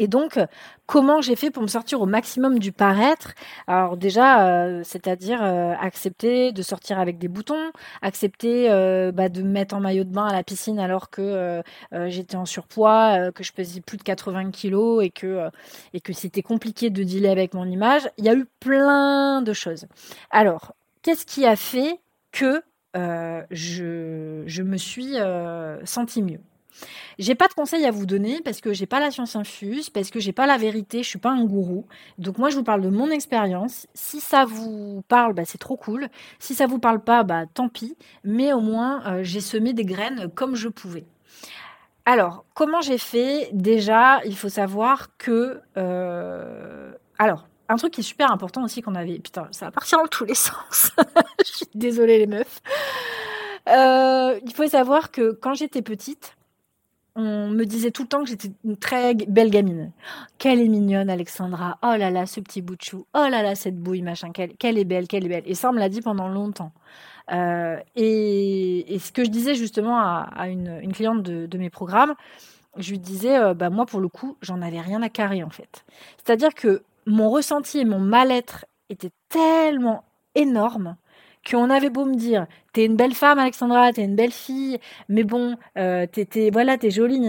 Et 0.00 0.07
donc, 0.07 0.38
comment 0.87 1.21
j'ai 1.21 1.35
fait 1.35 1.50
pour 1.50 1.61
me 1.61 1.67
sortir 1.67 2.00
au 2.00 2.07
maximum 2.07 2.61
du 2.61 2.71
paraître? 2.71 3.33
Alors 3.67 3.97
déjà, 3.97 4.85
c'est-à-dire 4.85 5.43
accepter 5.43 6.53
de 6.53 6.62
sortir 6.62 7.00
avec 7.00 7.19
des 7.19 7.27
boutons, 7.27 7.73
accepter 8.00 8.69
bah, 9.13 9.28
de 9.28 9.43
me 9.43 9.49
mettre 9.49 9.75
en 9.75 9.80
maillot 9.80 10.04
de 10.04 10.13
bain 10.13 10.26
à 10.26 10.32
la 10.32 10.45
piscine 10.45 10.78
alors 10.78 11.11
que 11.11 11.65
j'étais 12.06 12.37
en 12.37 12.45
surpoids, 12.47 13.32
que 13.32 13.43
je 13.43 13.50
pesais 13.50 13.80
plus 13.80 13.97
de 13.97 14.04
80 14.04 14.52
kilos 14.52 15.04
et 15.04 15.11
que 15.11 15.49
et 15.93 16.00
que 16.00 16.13
c'était 16.13 16.43
compliqué 16.43 16.91
de 16.91 17.02
dealer 17.02 17.30
avec 17.30 17.52
mon 17.52 17.65
image. 17.65 18.09
Il 18.19 18.25
y 18.25 18.28
a 18.28 18.37
eu 18.37 18.47
plein 18.61 19.43
de 19.43 19.52
choses. 19.52 19.87
Alors, 20.30 20.76
qu'est-ce 21.02 21.26
qui 21.26 21.45
a 21.45 21.56
fait 21.56 22.00
que 22.32 22.63
euh, 22.99 23.43
je, 23.50 24.63
me 24.63 24.76
suis 24.76 25.17
euh, 25.17 25.84
sentie 25.84 26.23
mieux. 26.23 26.41
J'ai 27.19 27.34
pas 27.34 27.49
de 27.49 27.54
conseils 27.54 27.84
à 27.87 27.91
vous 27.91 28.06
donner 28.06 28.41
parce 28.45 28.61
que 28.61 28.73
j'ai 28.73 28.87
pas 28.87 29.00
la 29.00 29.11
science 29.11 29.34
infuse, 29.34 29.91
parce 29.91 30.11
que 30.11 30.21
j'ai 30.21 30.32
pas 30.32 30.47
la 30.47 30.56
vérité, 30.56 31.02
je 31.02 31.08
suis 31.08 31.19
pas 31.19 31.30
un 31.30 31.45
gourou. 31.45 31.87
Donc 32.19 32.39
moi 32.39 32.50
je 32.50 32.56
vous 32.56 32.63
parle 32.63 32.82
de 32.82 32.89
mon 32.89 33.11
expérience. 33.11 33.87
Si 33.95 34.21
ça 34.21 34.45
vous 34.45 35.02
parle, 35.08 35.34
bah, 35.34 35.43
c'est 35.45 35.58
trop 35.58 35.76
cool. 35.76 36.08
Si 36.39 36.54
ça 36.54 36.67
vous 36.67 36.78
parle 36.78 37.00
pas, 37.00 37.25
bah 37.25 37.45
tant 37.52 37.69
pis. 37.69 37.97
Mais 38.23 38.52
au 38.52 38.61
moins 38.61 39.04
euh, 39.06 39.21
j'ai 39.25 39.41
semé 39.41 39.73
des 39.73 39.84
graines 39.84 40.30
comme 40.34 40.54
je 40.54 40.69
pouvais. 40.69 41.04
Alors 42.04 42.45
comment 42.54 42.80
j'ai 42.80 42.99
fait? 42.99 43.50
Déjà, 43.52 44.21
il 44.25 44.37
faut 44.37 44.49
savoir 44.49 45.17
que 45.19 45.61
alors 47.19 47.49
un 47.69 47.76
truc 47.76 47.93
qui 47.93 48.00
est 48.00 48.04
super 48.04 48.33
important 48.33 48.65
aussi 48.65 48.83
qu'on 48.83 48.95
avait. 48.95 49.19
Putain, 49.19 49.49
ça 49.50 49.67
va 49.67 49.71
partir 49.71 49.99
dans 49.99 50.07
tous 50.07 50.25
les 50.25 50.35
sens. 50.37 50.91
Je 51.45 51.52
suis 51.52 51.67
désolée, 51.75 52.19
les 52.19 52.26
meufs. 52.26 52.61
Euh, 53.69 54.39
il 54.45 54.54
faut 54.54 54.67
savoir 54.67 55.11
que 55.11 55.33
quand 55.33 55.54
j'étais 55.54 55.83
petite, 55.83 56.37
on 57.17 57.49
me 57.49 57.65
disait 57.65 57.91
tout 57.91 58.02
le 58.02 58.09
temps 58.09 58.23
que 58.23 58.28
j'étais 58.28 58.52
une 58.65 58.76
très 58.76 59.15
belle 59.15 59.50
gamine. 59.50 59.91
Quelle 60.39 60.61
est 60.61 60.69
mignonne, 60.69 61.11
Alexandra. 61.11 61.78
Oh 61.83 61.95
là 61.99 62.11
là, 62.11 62.26
ce 62.26 62.41
petit 62.41 62.63
bout 62.63 62.76
de 62.76 62.83
chou. 62.83 63.07
Oh 63.13 63.26
là 63.28 63.43
là, 63.43 63.54
cette 63.54 63.76
bouille, 63.76 64.02
machin. 64.02 64.31
Quelle, 64.33 64.78
est 64.78 64.85
belle, 64.85 65.09
quelle 65.09 65.26
est 65.26 65.28
belle. 65.28 65.43
Et 65.45 65.54
ça, 65.54 65.71
on 65.71 65.73
me 65.73 65.81
l'a 65.81 65.89
dit 65.89 66.00
pendant 66.00 66.28
longtemps. 66.28 66.73
Euh, 67.33 67.76
et, 67.97 68.99
ce 69.00 69.13
que 69.13 69.25
je 69.25 69.31
disais 69.31 69.54
justement 69.54 69.99
à, 69.99 70.49
une, 70.49 70.93
cliente 70.93 71.23
de, 71.23 71.59
mes 71.59 71.71
programmes, 71.71 72.15
je 72.76 72.91
lui 72.91 73.00
disais, 73.00 73.37
euh, 73.37 73.52
bah 73.54 73.69
moi 73.69 73.85
pour 73.85 74.00
le 74.00 74.09
coup, 74.09 74.37
j'en 74.41 74.63
avais 74.63 74.81
rien 74.81 75.02
à 75.02 75.09
carrer 75.09 75.43
en 75.43 75.50
fait. 75.50 75.85
C'est-à-dire 76.25 76.54
que 76.54 76.83
mon 77.08 77.30
ressenti 77.30 77.78
et 77.78 77.84
mon 77.84 77.99
mal-être 77.99 78.66
étaient 78.88 79.12
tellement 79.28 80.04
énormes 80.34 80.97
qu'on 81.49 81.71
avait 81.71 81.90
beau 81.90 82.04
me 82.04 82.14
dire 82.14 82.47
t'es 82.73 82.84
une 82.84 82.97
belle 82.97 83.14
femme 83.14 83.38
Alexandra 83.38 83.92
t'es 83.92 84.04
une 84.04 84.16
belle 84.16 84.32
fille 84.32 84.78
mais 85.08 85.25
bon 85.25 85.56
euh, 85.76 86.06
t'es, 86.06 86.50
voilà 86.50 86.76
t'es 86.78 86.90
jolie 86.90 87.21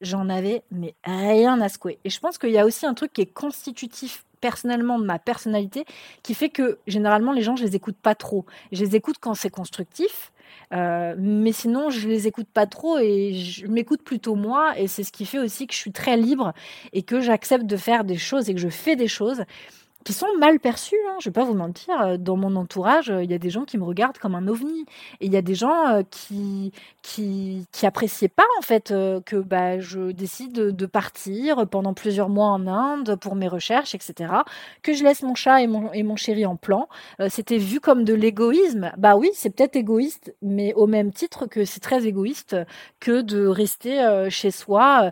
j'en 0.00 0.28
avais 0.28 0.62
mais 0.70 0.94
rien 1.04 1.60
à 1.60 1.68
secouer. 1.68 1.98
Et 2.04 2.10
je 2.10 2.18
pense 2.20 2.38
qu'il 2.38 2.50
y 2.50 2.58
a 2.58 2.66
aussi 2.66 2.86
un 2.86 2.94
truc 2.94 3.12
qui 3.12 3.22
est 3.22 3.32
constitutif 3.32 4.24
personnellement 4.40 4.98
de 4.98 5.04
ma 5.04 5.18
personnalité 5.18 5.84
qui 6.22 6.34
fait 6.34 6.48
que 6.48 6.78
généralement 6.86 7.32
les 7.32 7.42
gens 7.42 7.56
je 7.56 7.64
les 7.64 7.76
écoute 7.76 7.96
pas 8.02 8.14
trop. 8.14 8.46
Je 8.72 8.82
les 8.82 8.96
écoute 8.96 9.16
quand 9.20 9.34
c'est 9.34 9.50
constructif 9.50 10.32
euh, 10.72 11.14
mais 11.18 11.52
sinon, 11.52 11.90
je 11.90 12.08
les 12.08 12.26
écoute 12.26 12.48
pas 12.52 12.66
trop 12.66 12.98
et 12.98 13.34
je 13.34 13.66
m'écoute 13.66 14.02
plutôt 14.02 14.34
moi. 14.34 14.78
Et 14.78 14.86
c'est 14.86 15.02
ce 15.02 15.12
qui 15.12 15.26
fait 15.26 15.38
aussi 15.38 15.66
que 15.66 15.74
je 15.74 15.78
suis 15.78 15.92
très 15.92 16.16
libre 16.16 16.52
et 16.92 17.02
que 17.02 17.20
j'accepte 17.20 17.66
de 17.66 17.76
faire 17.76 18.04
des 18.04 18.16
choses 18.16 18.48
et 18.48 18.54
que 18.54 18.60
je 18.60 18.68
fais 18.68 18.96
des 18.96 19.08
choses 19.08 19.44
qui 20.04 20.12
sont 20.12 20.26
mal 20.38 20.58
perçus. 20.60 20.96
Hein. 21.08 21.16
Je 21.20 21.28
vais 21.28 21.32
pas 21.32 21.44
vous 21.44 21.54
mentir, 21.54 22.00
euh, 22.00 22.16
dans 22.16 22.36
mon 22.36 22.56
entourage, 22.56 23.10
euh, 23.10 23.22
il 23.22 23.30
y 23.30 23.34
a 23.34 23.38
des 23.38 23.50
gens 23.50 23.64
qui 23.64 23.76
me 23.76 23.84
regardent 23.84 24.18
comme 24.18 24.34
un 24.34 24.48
ovni, 24.48 24.86
et 25.20 25.26
il 25.26 25.32
y 25.32 25.36
a 25.36 25.42
des 25.42 25.54
gens 25.54 25.88
euh, 25.88 26.02
qui 26.10 26.72
qui 27.02 27.66
qui 27.72 27.86
appréciaient 27.86 28.28
pas 28.28 28.46
en 28.58 28.62
fait 28.62 28.92
que 29.24 29.36
bah 29.36 29.80
je 29.80 30.12
décide 30.12 30.52
de 30.52 30.86
partir 30.86 31.66
pendant 31.66 31.94
plusieurs 31.94 32.28
mois 32.28 32.48
en 32.48 32.66
Inde 32.66 33.16
pour 33.16 33.34
mes 33.36 33.48
recherches, 33.48 33.94
etc. 33.94 34.32
Que 34.82 34.92
je 34.92 35.02
laisse 35.02 35.22
mon 35.22 35.34
chat 35.34 35.62
et 35.62 35.66
mon 35.66 35.92
et 35.92 36.02
mon 36.02 36.16
chéri 36.16 36.44
en 36.46 36.56
plan. 36.56 36.88
C'était 37.28 37.58
vu 37.58 37.80
comme 37.80 38.04
de 38.04 38.14
l'égoïsme. 38.14 38.92
Bah 38.98 39.16
oui, 39.16 39.30
c'est 39.34 39.50
peut-être 39.50 39.76
égoïste, 39.76 40.34
mais 40.42 40.74
au 40.74 40.86
même 40.86 41.12
titre 41.12 41.46
que 41.46 41.64
c'est 41.64 41.80
très 41.80 42.06
égoïste 42.06 42.56
que 43.00 43.22
de 43.22 43.46
rester 43.46 44.26
chez 44.28 44.50
soi, 44.50 45.10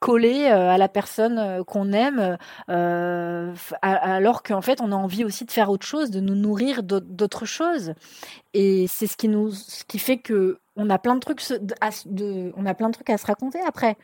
collé 0.00 0.46
à 0.46 0.78
la 0.78 0.88
personne 0.88 1.62
qu'on 1.64 1.92
aime 1.92 2.38
alors 3.82 4.42
qu'en 4.42 4.60
fait 4.60 4.80
on 4.80 4.92
a 4.92 4.94
envie 4.94 5.24
aussi 5.24 5.44
de 5.44 5.50
faire 5.50 5.70
autre 5.70 5.86
chose, 5.86 6.10
de 6.10 6.20
nous 6.20 6.34
nourrir 6.34 6.82
d'autres 6.82 7.46
choses. 7.46 7.94
Et 8.54 8.86
c'est 8.88 9.06
ce 9.06 9.16
qui 9.16 9.28
nous, 9.28 9.50
ce 9.50 9.84
qui 9.84 9.98
fait 9.98 10.18
que 10.18 10.58
on 10.76 10.90
a 10.90 10.98
plein 10.98 11.14
de 11.14 11.20
trucs, 11.20 11.42
à, 11.80 11.90
on 12.56 12.66
a 12.66 12.74
plein 12.74 12.88
de 12.88 12.94
trucs 12.94 13.10
à 13.10 13.18
se 13.18 13.26
raconter 13.26 13.60
après. 13.66 13.96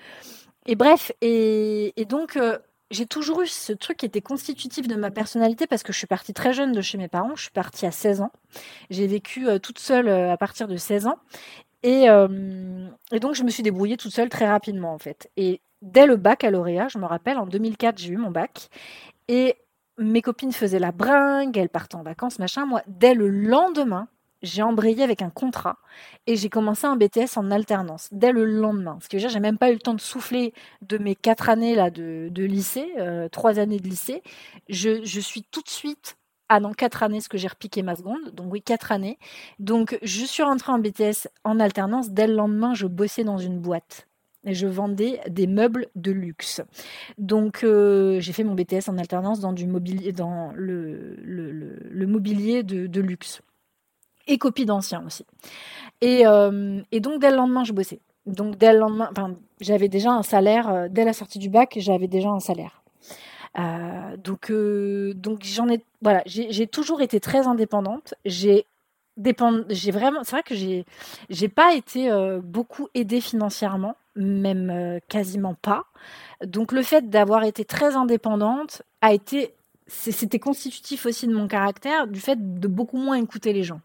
Et 0.66 0.74
bref, 0.74 1.12
et, 1.20 1.92
donc 2.08 2.36
euh, 2.36 2.58
j'ai 2.90 3.06
toujours 3.06 3.42
eu 3.42 3.46
ce 3.46 3.72
truc 3.72 3.98
qui 3.98 4.06
était 4.06 4.20
constitutif 4.20 4.88
de 4.88 4.96
ma 4.96 5.10
personnalité 5.10 5.66
parce 5.66 5.82
que 5.82 5.92
je 5.92 5.98
suis 5.98 6.06
partie 6.06 6.34
très 6.34 6.52
jeune 6.52 6.72
de 6.72 6.80
chez 6.80 6.98
mes 6.98 7.08
parents. 7.08 7.36
Je 7.36 7.42
suis 7.42 7.50
partie 7.52 7.86
à 7.86 7.90
16 7.90 8.20
ans. 8.20 8.32
J'ai 8.90 9.06
vécu 9.06 9.48
euh, 9.48 9.58
toute 9.58 9.78
seule 9.78 10.08
euh, 10.08 10.32
à 10.32 10.36
partir 10.36 10.68
de 10.68 10.76
16 10.76 11.06
ans. 11.06 11.18
Et, 11.82 12.06
et, 13.12 13.20
donc 13.20 13.34
je 13.34 13.44
me 13.44 13.50
suis 13.50 13.62
débrouillée 13.62 13.96
toute 13.96 14.12
seule 14.12 14.28
très 14.28 14.48
rapidement 14.48 14.92
en 14.92 14.98
fait. 14.98 15.30
Et 15.36 15.60
dès 15.82 16.06
le 16.06 16.16
baccalauréat, 16.16 16.88
je 16.88 16.98
me 16.98 17.06
rappelle, 17.06 17.38
en 17.38 17.46
2004, 17.46 17.98
j'ai 17.98 18.12
eu 18.12 18.16
mon 18.16 18.30
bac. 18.30 18.68
Et 19.28 19.56
mes 19.98 20.22
copines 20.22 20.52
faisaient 20.52 20.78
la 20.78 20.92
bringue, 20.92 21.56
elles 21.56 21.68
partaient 21.68 21.96
en 21.96 22.02
vacances, 22.02 22.38
machin. 22.38 22.66
Moi, 22.66 22.82
dès 22.86 23.14
le 23.14 23.28
lendemain, 23.28 24.08
j'ai 24.42 24.62
embrayé 24.62 25.02
avec 25.02 25.22
un 25.22 25.30
contrat 25.30 25.78
et 26.26 26.36
j'ai 26.36 26.50
commencé 26.50 26.86
un 26.86 26.96
BTS 26.96 27.36
en 27.36 27.50
alternance 27.50 28.08
dès 28.12 28.32
le 28.32 28.44
lendemain. 28.44 28.98
Ce 29.02 29.08
qui 29.08 29.16
veut 29.16 29.20
dire 29.20 29.30
j'ai 29.30 29.40
même 29.40 29.58
pas 29.58 29.70
eu 29.70 29.74
le 29.74 29.80
temps 29.80 29.94
de 29.94 30.00
souffler 30.00 30.52
de 30.82 30.98
mes 30.98 31.14
quatre 31.14 31.48
années 31.48 31.74
là 31.74 31.90
de, 31.90 32.30
lycée, 32.34 32.92
euh, 32.98 33.28
trois 33.28 33.58
années 33.58 33.80
de 33.80 33.88
lycée. 33.88 34.22
Je, 34.68 35.04
je, 35.04 35.20
suis 35.20 35.42
tout 35.42 35.62
de 35.62 35.68
suite 35.68 36.16
ah 36.48 36.60
non 36.60 36.72
quatre 36.74 37.02
années 37.02 37.20
ce 37.20 37.28
que 37.28 37.38
j'ai 37.38 37.48
repiqué 37.48 37.82
ma 37.82 37.96
seconde, 37.96 38.30
donc 38.34 38.52
oui 38.52 38.62
quatre 38.62 38.92
années. 38.92 39.18
Donc 39.58 39.98
je 40.02 40.24
suis 40.24 40.42
rentrée 40.42 40.72
en 40.72 40.78
BTS 40.78 41.28
en 41.44 41.58
alternance 41.58 42.10
dès 42.10 42.26
le 42.26 42.34
lendemain. 42.34 42.74
Je 42.74 42.86
bossais 42.86 43.24
dans 43.24 43.38
une 43.38 43.58
boîte 43.58 44.06
je 44.54 44.66
vendais 44.66 45.20
des 45.28 45.46
meubles 45.46 45.88
de 45.96 46.12
luxe. 46.12 46.62
Donc 47.18 47.64
euh, 47.64 48.20
j'ai 48.20 48.32
fait 48.32 48.44
mon 48.44 48.54
BTS 48.54 48.88
en 48.88 48.96
alternance 48.96 49.40
dans 49.40 49.52
du 49.52 49.66
mobilier, 49.66 50.12
dans 50.12 50.52
le, 50.54 51.16
le, 51.22 52.06
mobilier 52.06 52.62
de, 52.62 53.00
luxe 53.00 53.42
et 54.26 54.38
copie 54.38 54.64
d'anciens 54.64 55.04
aussi. 55.04 55.26
Et, 56.00 56.26
euh, 56.26 56.80
et, 56.92 57.00
donc 57.00 57.20
dès 57.20 57.30
le 57.30 57.36
lendemain 57.36 57.64
je 57.64 57.72
bossais. 57.72 58.00
Donc 58.26 58.56
dès 58.56 58.72
le 58.72 58.78
lendemain, 58.78 59.10
j'avais 59.60 59.88
déjà 59.88 60.12
un 60.12 60.22
salaire 60.22 60.68
euh, 60.68 60.88
dès 60.88 61.04
la 61.04 61.12
sortie 61.12 61.38
du 61.38 61.48
bac, 61.48 61.76
j'avais 61.78 62.08
déjà 62.08 62.30
un 62.30 62.40
salaire. 62.40 62.82
donc 64.18 64.52
donc 64.52 65.42
j'en 65.42 65.68
ai 65.68 65.82
voilà, 66.02 66.22
j'ai 66.26 66.66
toujours 66.66 67.02
été 67.02 67.20
très 67.20 67.46
indépendante. 67.46 68.14
J'ai 68.24 68.66
dépend 69.16 69.62
vraiment 69.92 70.22
c'est 70.24 70.32
vrai 70.32 70.42
que 70.42 70.54
j'ai 70.54 70.84
j'ai 71.30 71.48
pas 71.48 71.74
été 71.74 72.10
beaucoup 72.42 72.88
aidée 72.94 73.20
financièrement 73.20 73.96
même 74.16 74.70
euh, 74.70 74.98
quasiment 75.08 75.54
pas. 75.54 75.84
Donc 76.44 76.72
le 76.72 76.82
fait 76.82 77.08
d'avoir 77.08 77.44
été 77.44 77.64
très 77.64 77.94
indépendante 77.94 78.82
a 79.00 79.12
été, 79.12 79.54
c'était 79.86 80.38
constitutif 80.38 81.06
aussi 81.06 81.26
de 81.26 81.34
mon 81.34 81.48
caractère, 81.48 82.06
du 82.06 82.20
fait 82.20 82.58
de 82.60 82.68
beaucoup 82.68 82.98
moins 82.98 83.16
écouter 83.16 83.52
les 83.52 83.62
gens. 83.62 83.80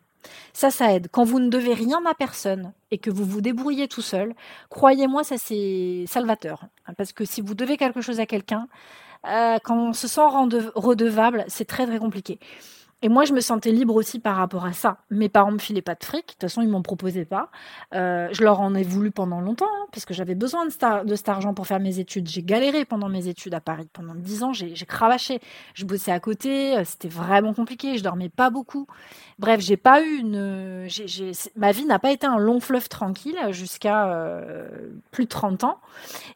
Ça, 0.54 0.70
ça 0.70 0.94
aide. 0.94 1.08
Quand 1.12 1.24
vous 1.24 1.39
ne 1.39 1.50
devez 1.50 1.74
rien 1.74 2.00
à 2.06 2.13
personne 2.13 2.74
et 2.91 2.98
que 2.98 3.10
vous 3.10 3.26
vous 3.26 3.41
débrouillez 3.41 3.88
tout 3.88 4.02
seul, 4.02 4.34
croyez-moi, 4.70 5.24
ça 5.24 5.38
c'est 5.38 6.04
salvateur. 6.08 6.65
Parce 6.98 7.13
que 7.13 7.26
si 7.26 7.41
vous 7.41 7.56
devez 7.56 7.78
quelque 7.78 8.02
chose 8.02 8.20
à 8.20 8.26
quelqu'un, 8.26 8.67
euh, 9.28 9.58
quand 9.63 9.78
on 9.78 9.94
se 9.94 10.08
sent 10.08 10.22
redevable, 10.76 11.46
c'est 11.48 11.65
très 11.65 11.86
très 11.86 12.00
compliqué. 12.00 12.39
Et 13.04 13.10
moi, 13.10 13.26
je 13.26 13.34
me 13.34 13.42
sentais 13.42 13.72
libre 13.72 13.96
aussi 13.96 14.20
par 14.20 14.36
rapport 14.36 14.66
à 14.66 14.74
ça. 14.74 14.98
Mes 15.10 15.28
parents 15.28 15.52
me 15.52 15.58
filaient 15.58 15.82
pas 15.82 15.96
de 15.96 16.04
fric, 16.04 16.22
de 16.22 16.32
toute 16.34 16.42
façon, 16.42 16.62
ils 16.62 16.70
m'en 16.70 16.84
proposaient 16.84 17.26
pas. 17.26 17.50
Euh, 17.96 18.30
je 18.32 18.44
leur 18.44 18.60
en 18.62 18.76
ai 18.76 18.84
voulu 18.84 19.10
pendant 19.10 19.42
longtemps, 19.42 19.66
hein, 19.66 19.88
parce 19.92 20.06
que 20.06 20.14
j'avais 20.14 20.36
besoin 20.36 20.66
de, 20.66 21.06
de 21.06 21.16
cet 21.16 21.30
argent 21.30 21.56
pour 21.56 21.66
faire 21.66 21.80
mes 21.80 21.98
études. 21.98 22.28
J'ai 22.28 22.44
galéré 22.44 22.86
pendant 22.86 23.10
mes 23.10 23.28
études 23.28 23.56
à 23.56 23.60
Paris. 23.60 23.88
Pendant 23.92 24.14
dix 24.14 24.44
ans, 24.44 24.54
j'ai 24.54 24.74
cravaché. 24.86 25.40
Je 25.74 25.86
bossais 25.86 26.12
à 26.12 26.20
côté, 26.20 26.78
euh, 26.78 26.84
c'était 26.86 27.08
vraiment 27.08 27.54
compliqué, 27.54 27.98
je 27.98 28.04
dormais 28.04 28.30
pas 28.30 28.52
beaucoup. 28.52 28.86
Bref, 29.40 29.62
j'ai 29.62 29.78
pas 29.78 30.04
eu 30.04 30.18
une. 30.18 30.88
ma 31.56 31.72
vie 31.72 31.86
n'a 31.86 31.98
pas 31.98 32.12
été 32.12 32.28
un 32.28 32.38
long 32.38 32.60
fleuve 32.60 32.88
tranquille 32.88 33.40
jusqu'à 33.50 34.12
euh, 34.14 34.92
plus 35.10 35.24
de 35.24 35.30
30 35.30 35.64
ans. 35.64 35.80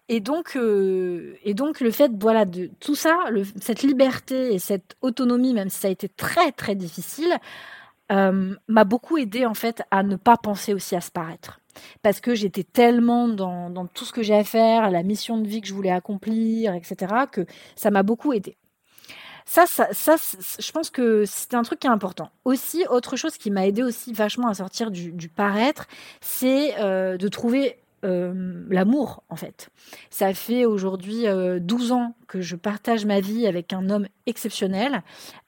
Et 0.10 0.20
donc, 0.20 0.58
et 0.58 1.54
donc 1.54 1.80
le 1.80 1.92
fait, 1.92 2.12
voilà, 2.20 2.46
de 2.46 2.70
tout 2.80 2.96
ça, 2.96 3.18
cette 3.62 3.84
liberté 3.84 4.54
et 4.54 4.60
cette 4.60 4.96
autonomie, 5.02 5.54
même 5.54 5.70
si 5.70 5.80
ça 5.80 5.88
a 5.88 5.92
été 5.92 6.10
très 6.10 6.52
très 6.56 6.76
difficile, 6.76 7.38
euh, 8.12 8.56
m'a 8.68 8.84
beaucoup 8.84 9.18
aidé 9.18 9.46
en 9.46 9.54
fait 9.54 9.82
à 9.92 10.04
ne 10.04 10.16
pas 10.16 10.38
penser 10.38 10.74
aussi 10.74 10.96
à 10.96 11.02
se 11.02 11.12
paraître 11.12 11.60
parce 12.02 12.20
que 12.20 12.36
j'étais 12.36 12.64
tellement 12.64 13.28
dans, 13.28 13.88
tout 13.88 14.06
ce 14.06 14.14
que 14.14 14.24
j'ai 14.24 14.36
à 14.36 14.44
faire, 14.44 14.90
la 14.92 15.04
mission 15.04 15.38
de 15.38 15.48
vie 15.48 15.62
que 15.62 15.68
je 15.68 15.74
voulais 15.74 15.92
accomplir, 15.92 16.74
etc., 16.74 17.14
que 17.32 17.46
ça 17.76 17.92
m'a 17.92 18.04
beaucoup 18.04 18.34
aidé. 18.34 18.58
Ça, 19.46 19.66
ça, 19.68 19.88
ça 19.92 20.16
je 20.60 20.72
pense 20.72 20.90
que 20.90 21.24
c'est 21.26 21.54
un 21.54 21.62
truc 21.62 21.80
qui 21.80 21.88
est 21.88 21.92
important. 21.92 22.32
Aussi, 22.46 22.86
autre 22.90 23.16
chose 23.16 23.38
qui 23.38 23.52
m'a 23.52 23.68
aidé 23.68 23.84
aussi 23.84 24.12
vachement 24.12 24.48
à 24.48 24.56
sortir 24.56 24.90
du, 24.90 25.12
du 25.12 25.30
paraître, 25.30 25.86
c'est 26.22 26.80
euh, 26.80 27.18
de 27.18 27.28
trouver 27.28 27.78
euh, 28.06 28.64
l'amour, 28.70 29.24
en 29.30 29.36
fait. 29.36 29.70
Ça 30.10 30.34
fait 30.34 30.66
aujourd'hui 30.66 31.24
12 31.24 31.92
euh, 31.92 31.94
ans 31.94 32.14
que 32.28 32.40
je 32.40 32.56
partage 32.56 33.06
ma 33.06 33.20
vie 33.20 33.48
avec 33.48 33.74
un 33.74 33.90
homme 33.90 34.08
exceptionnel, 34.28 35.02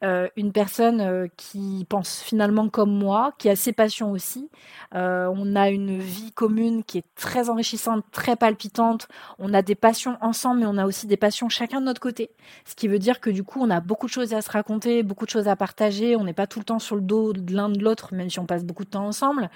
euh, 0.03 0.27
une 0.35 0.51
personne 0.51 1.29
qui 1.37 1.85
pense 1.87 2.21
finalement 2.21 2.69
comme 2.69 2.91
moi, 2.91 3.33
qui 3.37 3.49
a 3.49 3.55
ses 3.55 3.73
passions 3.73 4.11
aussi. 4.11 4.49
on 4.93 5.55
a 5.55 5.69
une 5.69 5.99
vie 5.99 6.31
commune 6.31 6.83
qui 6.83 6.99
est 6.99 7.05
très 7.15 7.49
enrichissante, 7.49 8.03
très 8.11 8.35
palpitante. 8.35 9.07
On 9.39 9.53
a 9.53 9.61
des 9.61 9.75
passions 9.75 10.17
ensemble, 10.21 10.61
mais 10.61 10.65
on 10.67 10.77
a 10.77 10.85
aussi 10.85 11.07
des 11.07 11.17
passions 11.17 11.49
chacun 11.49 11.79
de 11.79 11.85
notre 11.85 12.01
côté. 12.01 12.31
Ce 12.65 12.75
qui 12.75 12.87
veut 12.87 12.99
dire 12.99 13.19
que 13.19 13.29
du 13.29 13.43
coup, 13.43 13.61
on 13.61 13.69
a 13.69 13.81
beaucoup 13.81 14.07
de 14.07 14.11
choses 14.11 14.33
à 14.33 14.41
se 14.41 14.51
raconter, 14.51 15.03
beaucoup 15.03 15.25
de 15.25 15.31
choses 15.31 15.47
à 15.47 15.55
partager. 15.55 16.15
On 16.15 16.23
n'est 16.23 16.33
pas 16.33 16.47
tout 16.47 16.59
le 16.59 16.65
temps 16.65 16.79
sur 16.79 16.95
le 16.95 17.01
dos 17.01 17.33
de 17.33 17.53
l'un 17.53 17.69
de 17.69 17.83
l'autre, 17.83 18.13
même 18.13 18.29
si 18.29 18.39
on 18.39 18.45
passe 18.45 18.63
beaucoup 18.63 18.85
de 18.85 18.89
temps 18.89 19.05
ensemble. 19.05 19.49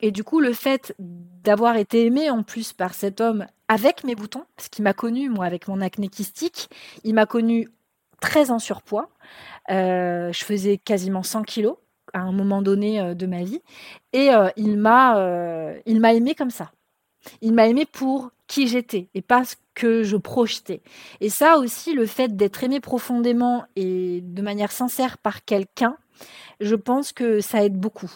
Et 0.00 0.10
du 0.10 0.24
coup, 0.24 0.40
le 0.40 0.52
fait 0.52 0.94
d'avoir 0.98 1.76
été 1.76 2.06
aimé 2.06 2.30
en 2.30 2.42
plus 2.42 2.72
par 2.72 2.94
cet 2.94 3.20
homme 3.20 3.46
avec 3.68 4.04
mes 4.04 4.14
boutons, 4.14 4.44
parce 4.56 4.68
qu'il 4.68 4.84
m'a 4.84 4.94
connu, 4.94 5.28
moi, 5.28 5.44
avec 5.44 5.68
mon 5.68 5.80
acné 5.80 6.08
kystique, 6.08 6.68
il 7.04 7.14
m'a 7.14 7.26
connu 7.26 7.68
très 8.20 8.50
en 8.50 8.58
surpoids. 8.58 9.08
Euh, 9.70 10.32
je 10.32 10.44
faisais 10.44 10.78
quasiment 10.78 11.22
100 11.22 11.42
kilos 11.42 11.76
à 12.14 12.20
un 12.20 12.32
moment 12.32 12.62
donné 12.62 13.00
euh, 13.00 13.14
de 13.14 13.26
ma 13.26 13.42
vie. 13.42 13.60
Et 14.12 14.32
euh, 14.32 14.48
il 14.56 14.78
m'a 14.78 15.74
il 15.86 16.00
m'a 16.00 16.14
aimé 16.14 16.34
comme 16.34 16.50
ça. 16.50 16.70
Il 17.42 17.52
m'a 17.52 17.66
aimé 17.66 17.84
pour 17.84 18.30
qui 18.46 18.66
j'étais 18.68 19.08
et 19.14 19.20
pas 19.22 19.44
ce 19.44 19.56
que 19.74 20.02
je 20.02 20.16
projetais. 20.16 20.80
Et 21.20 21.28
ça 21.28 21.58
aussi, 21.58 21.92
le 21.92 22.06
fait 22.06 22.34
d'être 22.36 22.64
aimé 22.64 22.80
profondément 22.80 23.64
et 23.76 24.20
de 24.22 24.42
manière 24.42 24.72
sincère 24.72 25.18
par 25.18 25.44
quelqu'un, 25.44 25.96
je 26.60 26.74
pense 26.74 27.12
que 27.12 27.40
ça 27.40 27.64
aide 27.64 27.76
beaucoup. 27.76 28.10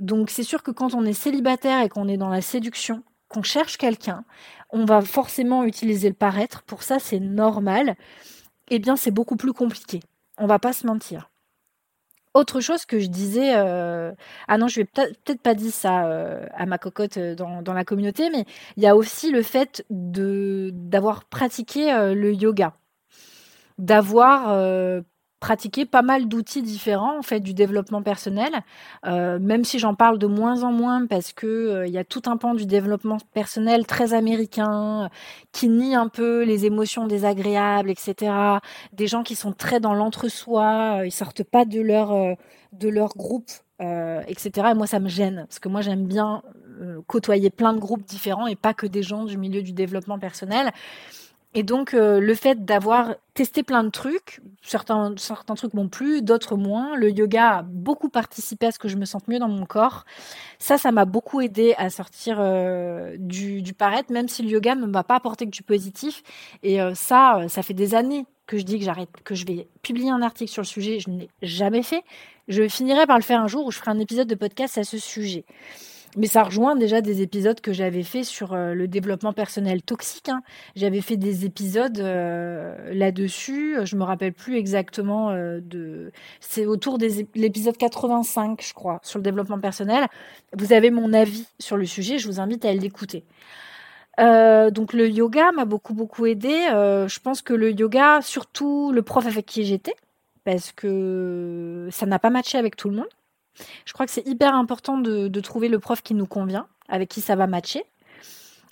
Donc 0.00 0.30
c'est 0.30 0.42
sûr 0.42 0.62
que 0.62 0.70
quand 0.70 0.94
on 0.94 1.04
est 1.04 1.12
célibataire 1.12 1.80
et 1.82 1.88
qu'on 1.88 2.08
est 2.08 2.16
dans 2.16 2.28
la 2.28 2.40
séduction, 2.40 3.02
qu'on 3.28 3.42
cherche 3.42 3.76
quelqu'un, 3.76 4.24
on 4.70 4.84
va 4.84 5.00
forcément 5.00 5.64
utiliser 5.64 6.08
le 6.08 6.14
paraître. 6.14 6.62
Pour 6.62 6.82
ça, 6.82 6.98
c'est 6.98 7.20
normal. 7.20 7.96
Eh 8.70 8.78
bien, 8.78 8.96
c'est 8.96 9.10
beaucoup 9.10 9.36
plus 9.36 9.52
compliqué. 9.52 10.00
On 10.38 10.46
va 10.46 10.58
pas 10.58 10.72
se 10.72 10.86
mentir. 10.86 11.30
Autre 12.34 12.60
chose 12.60 12.84
que 12.84 12.98
je 12.98 13.06
disais, 13.06 13.54
euh, 13.54 14.12
ah 14.48 14.58
non, 14.58 14.66
je 14.66 14.80
vais 14.80 14.84
peut-être 14.84 15.40
pas 15.40 15.54
dire 15.54 15.72
ça 15.72 16.06
euh, 16.06 16.44
à 16.52 16.66
ma 16.66 16.78
cocotte 16.78 17.16
euh, 17.16 17.36
dans, 17.36 17.72
la 17.72 17.84
communauté, 17.84 18.28
mais 18.30 18.44
il 18.76 18.82
y 18.82 18.88
a 18.88 18.96
aussi 18.96 19.30
le 19.30 19.42
fait 19.42 19.86
d'avoir 19.88 21.26
pratiqué 21.26 21.92
le 22.12 22.34
yoga, 22.34 22.74
d'avoir 23.78 24.48
pratiquer 25.44 25.84
pas 25.84 26.00
mal 26.00 26.26
d'outils 26.26 26.62
différents 26.62 27.18
en 27.18 27.22
fait 27.22 27.40
du 27.40 27.52
développement 27.52 28.00
personnel, 28.00 28.50
euh, 29.06 29.38
même 29.38 29.62
si 29.62 29.78
j'en 29.78 29.94
parle 29.94 30.18
de 30.18 30.26
moins 30.26 30.62
en 30.62 30.72
moins 30.72 31.04
parce 31.06 31.34
que 31.34 31.46
euh, 31.46 31.86
il 31.86 31.92
y 31.92 31.98
a 31.98 32.04
tout 32.04 32.22
un 32.24 32.38
pan 32.38 32.54
du 32.54 32.64
développement 32.64 33.18
personnel 33.34 33.84
très 33.84 34.14
américain 34.14 35.10
qui 35.52 35.68
nie 35.68 35.94
un 35.94 36.08
peu 36.08 36.44
les 36.44 36.64
émotions 36.64 37.06
désagréables, 37.06 37.90
etc. 37.90 38.32
Des 38.94 39.06
gens 39.06 39.22
qui 39.22 39.34
sont 39.34 39.52
très 39.52 39.80
dans 39.80 39.92
l'entre-soi, 39.92 41.00
euh, 41.00 41.06
ils 41.06 41.12
sortent 41.12 41.44
pas 41.44 41.66
de 41.66 41.82
leur 41.82 42.08
de 42.72 42.88
leur 42.88 43.10
groupe, 43.10 43.50
etc. 43.80 44.68
Et 44.70 44.74
moi 44.74 44.86
ça 44.86 44.98
me 44.98 45.10
gêne 45.10 45.44
parce 45.46 45.58
que 45.58 45.68
moi 45.68 45.82
j'aime 45.82 46.06
bien 46.06 46.42
côtoyer 47.06 47.50
plein 47.50 47.74
de 47.74 47.80
groupes 47.80 48.06
différents 48.06 48.46
et 48.46 48.56
pas 48.56 48.72
que 48.72 48.86
des 48.86 49.02
gens 49.02 49.24
du 49.26 49.36
milieu 49.36 49.60
du 49.62 49.72
développement 49.72 50.18
personnel. 50.18 50.72
Et 51.56 51.62
donc, 51.62 51.94
euh, 51.94 52.18
le 52.18 52.34
fait 52.34 52.64
d'avoir 52.64 53.14
testé 53.32 53.62
plein 53.62 53.84
de 53.84 53.88
trucs, 53.88 54.40
certains, 54.60 55.14
certains 55.16 55.54
trucs 55.54 55.72
m'ont 55.72 55.88
plu, 55.88 56.20
d'autres 56.20 56.56
moins. 56.56 56.96
Le 56.96 57.10
yoga 57.10 57.58
a 57.58 57.62
beaucoup 57.62 58.08
participé 58.08 58.66
à 58.66 58.72
ce 58.72 58.80
que 58.80 58.88
je 58.88 58.96
me 58.96 59.04
sente 59.04 59.28
mieux 59.28 59.38
dans 59.38 59.48
mon 59.48 59.64
corps. 59.64 60.04
Ça, 60.58 60.78
ça 60.78 60.90
m'a 60.90 61.04
beaucoup 61.04 61.40
aidé 61.40 61.74
à 61.78 61.90
sortir 61.90 62.38
euh, 62.40 63.16
du, 63.18 63.62
du 63.62 63.72
paraître, 63.72 64.12
même 64.12 64.26
si 64.26 64.42
le 64.42 64.50
yoga 64.50 64.74
ne 64.74 64.86
m'a 64.86 65.04
pas 65.04 65.14
apporté 65.14 65.44
que 65.44 65.50
du 65.50 65.62
positif. 65.62 66.24
Et 66.64 66.82
euh, 66.82 66.94
ça, 66.94 67.42
ça 67.48 67.62
fait 67.62 67.74
des 67.74 67.94
années 67.94 68.26
que 68.46 68.58
je 68.58 68.64
dis 68.64 68.78
que 68.80 68.84
j'arrête, 68.84 69.10
que 69.22 69.36
je 69.36 69.46
vais 69.46 69.68
publier 69.82 70.10
un 70.10 70.22
article 70.22 70.50
sur 70.50 70.62
le 70.62 70.66
sujet. 70.66 70.98
Je 70.98 71.08
ne 71.08 71.20
l'ai 71.20 71.30
jamais 71.42 71.84
fait. 71.84 72.02
Je 72.48 72.68
finirai 72.68 73.06
par 73.06 73.16
le 73.16 73.22
faire 73.22 73.40
un 73.40 73.46
jour 73.46 73.64
où 73.64 73.70
je 73.70 73.78
ferai 73.78 73.92
un 73.92 74.00
épisode 74.00 74.26
de 74.26 74.34
podcast 74.34 74.76
à 74.76 74.84
ce 74.84 74.98
sujet. 74.98 75.44
Mais 76.16 76.28
ça 76.28 76.44
rejoint 76.44 76.76
déjà 76.76 77.00
des 77.00 77.22
épisodes 77.22 77.60
que 77.60 77.72
j'avais 77.72 78.04
fait 78.04 78.22
sur 78.22 78.52
euh, 78.52 78.74
le 78.74 78.86
développement 78.86 79.32
personnel 79.32 79.82
toxique. 79.82 80.28
Hein. 80.28 80.42
J'avais 80.76 81.00
fait 81.00 81.16
des 81.16 81.44
épisodes 81.44 81.98
euh, 81.98 82.92
là-dessus. 82.92 83.78
Je 83.84 83.96
me 83.96 84.04
rappelle 84.04 84.32
plus 84.32 84.56
exactement 84.56 85.30
euh, 85.30 85.58
de. 85.60 86.12
C'est 86.40 86.66
autour 86.66 86.98
de 86.98 87.08
l'épisode 87.34 87.76
85, 87.76 88.62
je 88.62 88.74
crois, 88.74 89.00
sur 89.02 89.18
le 89.18 89.24
développement 89.24 89.58
personnel. 89.58 90.06
Vous 90.56 90.72
avez 90.72 90.90
mon 90.90 91.12
avis 91.12 91.46
sur 91.58 91.76
le 91.76 91.84
sujet. 91.84 92.18
Je 92.18 92.28
vous 92.28 92.40
invite 92.40 92.64
à 92.64 92.72
l'écouter. 92.72 93.24
donc 94.18 94.92
le 94.92 95.08
yoga 95.08 95.50
m'a 95.52 95.64
beaucoup 95.64 95.94
beaucoup 95.94 96.26
aidé. 96.26 96.54
je 96.70 97.20
pense 97.20 97.42
que 97.42 97.52
le 97.54 97.72
yoga, 97.72 98.20
surtout 98.22 98.92
le 98.92 99.02
prof 99.02 99.26
avec 99.26 99.46
qui 99.46 99.64
j'étais, 99.64 99.94
parce 100.44 100.70
que 100.72 101.88
ça 101.90 102.06
n'a 102.06 102.18
pas 102.20 102.30
matché 102.30 102.58
avec 102.58 102.76
tout 102.76 102.88
le 102.88 102.96
monde. 102.96 103.08
Je 103.84 103.92
crois 103.92 104.06
que 104.06 104.12
c'est 104.12 104.26
hyper 104.26 104.54
important 104.54 104.98
de, 104.98 105.40
trouver 105.40 105.68
le 105.68 105.78
prof 105.78 106.02
qui 106.02 106.14
nous 106.14 106.26
convient, 106.26 106.66
avec 106.88 107.08
qui 107.08 107.20
ça 107.20 107.36
va 107.36 107.46
matcher. 107.46 107.84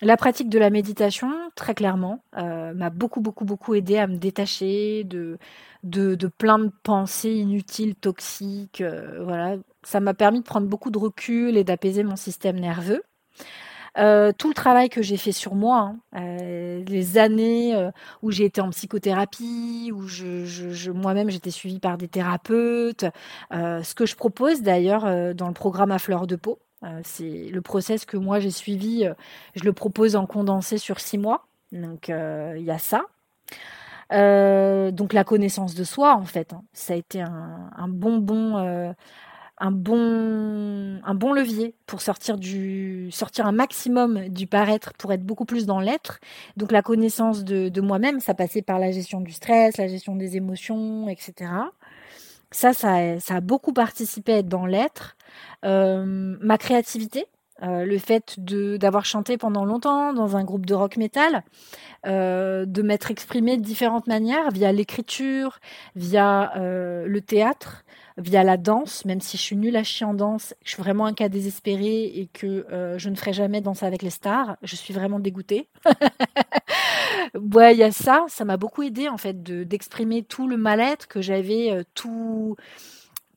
La 0.01 0.17
pratique 0.17 0.49
de 0.49 0.59
la 0.59 0.71
méditation, 0.71 1.31
très 1.55 1.75
clairement, 1.75 2.25
euh, 2.37 2.75
m'a 2.75 2.91
beaucoup, 2.91 3.21
beaucoup, 3.21 3.45
beaucoup 3.45 3.75
aidé 3.75 3.99
à 3.99 4.09
me 4.09 4.17
détacher 4.17 5.05
de, 5.05 5.39
de, 5.85 6.27
plein 6.27 6.59
de 6.59 6.73
pensées 6.83 7.35
inutiles, 7.35 7.95
toxiques. 7.95 8.81
Euh, 8.81 9.23
voilà, 9.23 9.57
ça 9.85 10.01
m'a 10.01 10.15
permis 10.15 10.41
de 10.41 10.45
prendre 10.45 10.67
beaucoup 10.67 10.91
de 10.91 10.99
recul 10.99 11.57
et 11.57 11.63
d'apaiser 11.63 12.03
mon 12.03 12.17
système 12.17 12.59
nerveux. 12.59 13.03
Euh, 13.99 14.33
tout 14.37 14.49
le 14.49 14.55
travail 14.55 14.89
que 14.89 15.03
j'ai 15.03 15.19
fait 15.19 15.33
sur 15.33 15.55
moi, 15.55 15.93
hein, 16.15 16.21
euh, 16.21 16.83
les 16.87 17.19
années 17.19 17.75
euh, 17.75 17.91
où 18.23 18.31
j'ai 18.31 18.47
été 18.47 18.61
en 18.63 18.71
psychothérapie, 18.71 19.93
où 19.93 20.07
moi-même 20.95 21.29
j'étais 21.29 21.51
suivie 21.51 21.79
par 21.79 21.99
des 21.99 22.09
thérapeutes, 22.09 23.05
ce 23.51 23.95
que 23.95 24.07
je 24.07 24.17
propose 24.17 24.63
d'ailleurs 24.63 25.35
dans 25.35 25.49
le 25.49 25.55
programme 25.55 25.93
à 25.93 25.99
fleur 25.99 26.27
de 26.27 26.37
peau, 26.37 26.59
c'est 27.05 27.49
le 27.51 27.61
process 27.61 28.05
que 28.05 28.17
moi 28.17 28.41
j'ai 28.41 28.51
suivi, 28.51 29.07
je 29.55 29.65
le 29.65 29.73
propose 29.73 30.17
en 30.17 30.27
condensé 30.27 30.79
sur 30.79 31.01
six 31.01 31.19
mois, 31.19 31.47
donc 31.73 32.09
il 32.09 32.63
y 32.63 32.71
a 32.71 32.79
ça. 32.79 33.05
donc 34.91 35.13
la 35.13 35.25
connaissance 35.25 35.75
de 35.75 35.85
soi 35.85 36.15
en 36.15 36.25
fait, 36.25 36.53
hein, 36.53 36.63
ça 36.73 36.95
a 36.95 36.97
été 36.97 37.21
un, 37.21 37.71
un 37.77 37.89
bon 37.89 38.19
bon 38.19 38.95
un 39.63 39.71
bon, 39.71 41.01
un 41.05 41.15
bon 41.15 41.33
levier 41.33 41.77
pour 41.87 42.03
sortir, 42.03 42.37
du, 42.37 43.11
sortir 43.13 43.47
un 43.47 43.53
maximum 43.53 44.29
du 44.29 44.49
paraître 44.49 44.93
pour 44.95 45.13
être 45.13 45.23
beaucoup 45.23 45.45
plus 45.45 45.67
dans 45.67 45.79
l'être. 45.79 46.19
Donc 46.57 46.73
la 46.73 46.83
connaissance 46.83 47.45
de, 47.45 47.69
de 47.69 47.81
moi-même, 47.81 48.19
ça 48.19 48.35
passait 48.35 48.63
par 48.63 48.81
la 48.81 48.91
gestion 48.91 49.21
du 49.21 49.31
stress, 49.31 49.77
la 49.77 49.87
gestion 49.87 50.17
des 50.17 50.37
émotions, 50.37 51.09
etc. 51.09 51.53
Ça, 52.51 52.73
ça, 52.73 53.21
ça 53.21 53.37
a 53.37 53.41
beaucoup 53.41 53.73
participé 53.73 54.33
à 54.33 54.39
être 54.39 54.49
dans 54.49 54.67
l'être. 54.67 55.17
Euh, 55.65 56.37
ma 56.41 56.59
créativité, 56.59 57.27
euh, 57.63 57.85
le 57.85 57.99
fait 57.99 58.41
d'avoir 58.41 59.05
chanté 59.05 59.39
pendant 59.39 59.65
longtemps 59.65 60.13
dans 60.13 60.37
un 60.37 60.43
groupe 60.43 60.67
de 60.67 60.75
rock 60.75 60.97
metal, 60.97 61.45
euh, 62.07 62.67
de 62.67 62.83
m'être 62.83 63.13
exprimé 63.13 63.57
de 63.59 63.63
différentes 63.63 64.09
manières 64.09 64.51
via 64.51 64.73
l'écriture, 64.73 65.61
via 65.95 66.53
le 66.57 67.21
théâtre, 67.21 67.85
via 68.19 68.45
la 68.45 68.57
danse, 68.57 69.05
même 69.05 69.21
si 69.21 69.37
je 69.37 69.43
suis 69.43 69.57
nulle 69.57 69.77
à 69.77 69.85
chier 69.85 70.07
en 70.07 70.15
danse, 70.15 70.55
je 70.65 70.71
suis 70.71 70.83
vraiment 70.83 71.07
un 71.07 71.15
cas 71.15 71.29
désespéré 71.29 72.05
et 72.05 72.29
que 72.33 72.67
euh, 72.73 72.99
je 72.99 73.09
ne 73.09 73.15
ferai 73.15 73.33
jamais 73.33 73.61
danser 73.61 73.87
avec 73.87 74.03
les 74.03 74.11
stars, 74.11 74.57
je 74.63 74.77
suis 74.77 74.93
vraiment 74.95 75.19
dégoûtée. 75.19 75.69
ouais, 77.35 77.75
il 77.75 77.79
y 77.79 77.83
a 77.83 77.93
ça, 77.93 78.25
ça 78.29 78.45
m'a 78.45 78.57
beaucoup 78.57 78.83
aidé 78.83 79.09
en 79.09 79.19
fait 79.19 79.43
de 79.43 79.65
d'exprimer 79.65 80.23
tout 80.23 80.49
le 80.49 80.57
mal-être 80.57 81.09
que 81.09 81.21
j'avais, 81.23 81.73
euh, 81.73 81.83
tout 81.95 82.57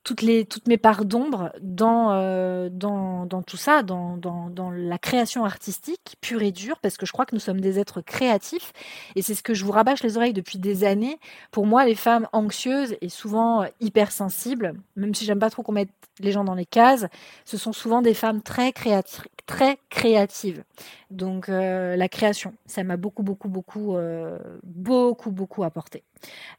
toutes, 0.05 0.21
les, 0.21 0.45
toutes 0.45 0.67
mes 0.69 0.77
parts 0.77 1.03
d'ombre 1.03 1.51
dans, 1.61 2.11
euh, 2.13 2.69
dans, 2.71 3.25
dans, 3.25 3.41
tout 3.41 3.57
ça, 3.57 3.83
dans, 3.83 4.15
dans, 4.15 4.49
dans, 4.49 4.71
la 4.71 4.97
création 4.97 5.43
artistique 5.43 6.15
pure 6.21 6.43
et 6.43 6.51
dure, 6.51 6.79
parce 6.79 6.95
que 6.95 7.05
je 7.05 7.11
crois 7.11 7.25
que 7.25 7.35
nous 7.35 7.41
sommes 7.41 7.59
des 7.59 7.79
êtres 7.79 7.99
créatifs, 7.99 8.71
et 9.15 9.21
c'est 9.21 9.35
ce 9.35 9.43
que 9.43 9.53
je 9.53 9.65
vous 9.65 9.71
rabâche 9.71 10.03
les 10.03 10.15
oreilles 10.15 10.33
depuis 10.33 10.59
des 10.59 10.85
années. 10.85 11.19
Pour 11.51 11.65
moi, 11.65 11.85
les 11.85 11.95
femmes 11.95 12.27
anxieuses 12.31 12.95
et 13.01 13.09
souvent 13.09 13.65
hypersensibles, 13.81 14.75
même 14.95 15.13
si 15.13 15.25
j'aime 15.25 15.39
pas 15.39 15.49
trop 15.49 15.63
qu'on 15.63 15.73
mette 15.73 15.89
les 16.19 16.31
gens 16.31 16.45
dans 16.45 16.53
les 16.53 16.65
cases, 16.65 17.07
ce 17.43 17.57
sont 17.57 17.73
souvent 17.73 18.01
des 18.01 18.13
femmes 18.13 18.41
très, 18.41 18.71
créati 18.71 19.21
très 19.45 19.77
créatives. 19.89 20.63
Donc 21.11 21.49
euh, 21.49 21.95
la 21.95 22.09
création, 22.09 22.53
ça 22.65 22.83
m'a 22.83 22.97
beaucoup, 22.97 23.23
beaucoup, 23.23 23.47
beaucoup, 23.47 23.95
euh, 23.95 24.39
beaucoup, 24.63 25.31
beaucoup 25.31 25.63
apporté. 25.63 26.03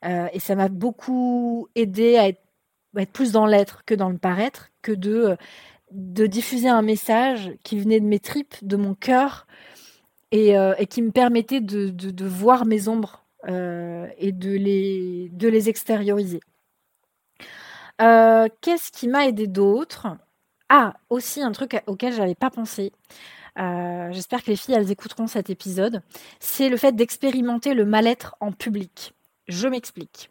Euh, 0.05 0.29
et 0.33 0.41
ça 0.41 0.55
m'a 0.55 0.69
beaucoup 0.69 1.69
aidé 1.75 2.17
à 2.17 2.29
être 2.29 2.41
être 2.97 3.13
plus 3.13 3.33
dans 3.33 3.47
l'être 3.47 3.85
que 3.85 3.95
dans 3.95 4.09
le 4.09 4.19
paraître, 4.19 4.71
que 4.83 4.93
de, 4.93 5.37
de 5.91 6.27
diffuser 6.27 6.69
un 6.69 6.83
message 6.83 7.53
qui 7.63 7.79
venait 7.79 8.01
de 8.01 8.07
mes 8.07 8.21
tripes, 8.21 8.55
de 8.63 8.77
mon 8.77 8.95
cœur, 8.95 9.47
et, 10.33 10.57
euh, 10.59 10.75
qui 10.89 11.03
me 11.03 11.11
permettait 11.11 11.61
de, 11.61 12.27
voir 12.27 12.67
mes 12.67 12.89
ombres 12.89 13.25
euh, 13.49 14.07
et 14.19 14.33
de 14.33 14.51
les, 14.51 15.69
extérioriser. 15.69 16.41
Euh, 18.01 18.49
Qu'est-ce 18.61 18.91
qui 18.91 19.09
m'a 19.09 19.27
aidé 19.27 19.47
d'autre? 19.47 20.09
Ah, 20.69 20.95
aussi 21.11 21.43
un 21.43 21.53
truc 21.53 21.81
auquel 21.87 22.13
je 22.13 22.19
n'avais 22.19 22.35
pas 22.35 22.51
pensé. 22.51 22.93
Euh, 23.59 24.09
J'espère 24.13 24.43
que 24.43 24.51
les 24.51 24.57
filles, 24.57 24.75
elles 24.75 24.91
écouteront 24.91 25.27
cet 25.27 25.49
épisode. 25.49 26.03
C'est 26.41 26.69
le 26.69 26.77
fait 26.77 26.93
d'expérimenter 26.93 27.73
le 27.75 27.85
mal-être 27.85 28.37
en 28.41 28.53
public. 28.53 29.15
Je 29.49 29.69
m'explique. 29.69 30.31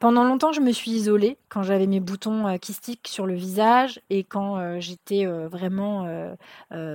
Pendant 0.00 0.24
longtemps, 0.24 0.50
je 0.50 0.62
me 0.62 0.72
suis 0.72 0.92
isolée 0.92 1.36
quand 1.50 1.62
j'avais 1.62 1.86
mes 1.86 2.00
boutons 2.00 2.48
euh, 2.48 2.56
kystiques 2.56 3.06
sur 3.06 3.26
le 3.26 3.34
visage 3.34 4.00
et 4.08 4.24
quand 4.24 4.56
euh, 4.56 4.80
j'étais 4.80 5.26
euh, 5.26 5.46
vraiment 5.46 6.06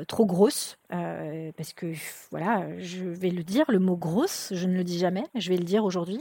trop 0.07 0.25
grosse. 0.25 0.77
parce 0.89 1.73
que, 1.73 1.93
voilà, 2.31 2.65
je 2.79 3.03
vais 3.03 3.29
le 3.29 3.43
dire, 3.43 3.65
le 3.67 3.77
mot 3.77 3.95
grosse, 3.95 4.51
je 4.55 4.65
ne 4.65 4.75
le 4.75 4.83
dis 4.83 4.97
jamais, 4.97 5.23
je 5.35 5.49
vais 5.49 5.57
le 5.57 5.63
dire 5.63 5.85
aujourd'hui. 5.85 6.19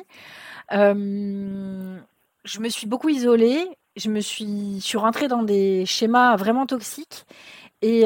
je 0.70 2.60
me 2.60 2.68
suis 2.68 2.86
beaucoup 2.86 3.08
isolée, 3.08 3.66
je 3.96 4.10
me 4.10 4.20
suis, 4.20 4.78
suis 4.82 4.98
rentrée 4.98 5.28
dans 5.28 5.42
des 5.42 5.86
schémas 5.86 6.36
vraiment 6.36 6.66
toxiques 6.66 7.24
et 7.80 8.04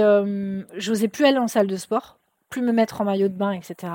j'osais 0.77 1.09
plus 1.09 1.25
aller 1.25 1.39
en 1.39 1.49
salle 1.49 1.67
de 1.67 1.77
sport, 1.77 2.19
plus 2.49 2.63
me 2.63 2.73
mettre 2.73 3.01
en 3.01 3.05
maillot 3.05 3.29
de 3.29 3.35
bain, 3.35 3.51
etc. 3.51 3.93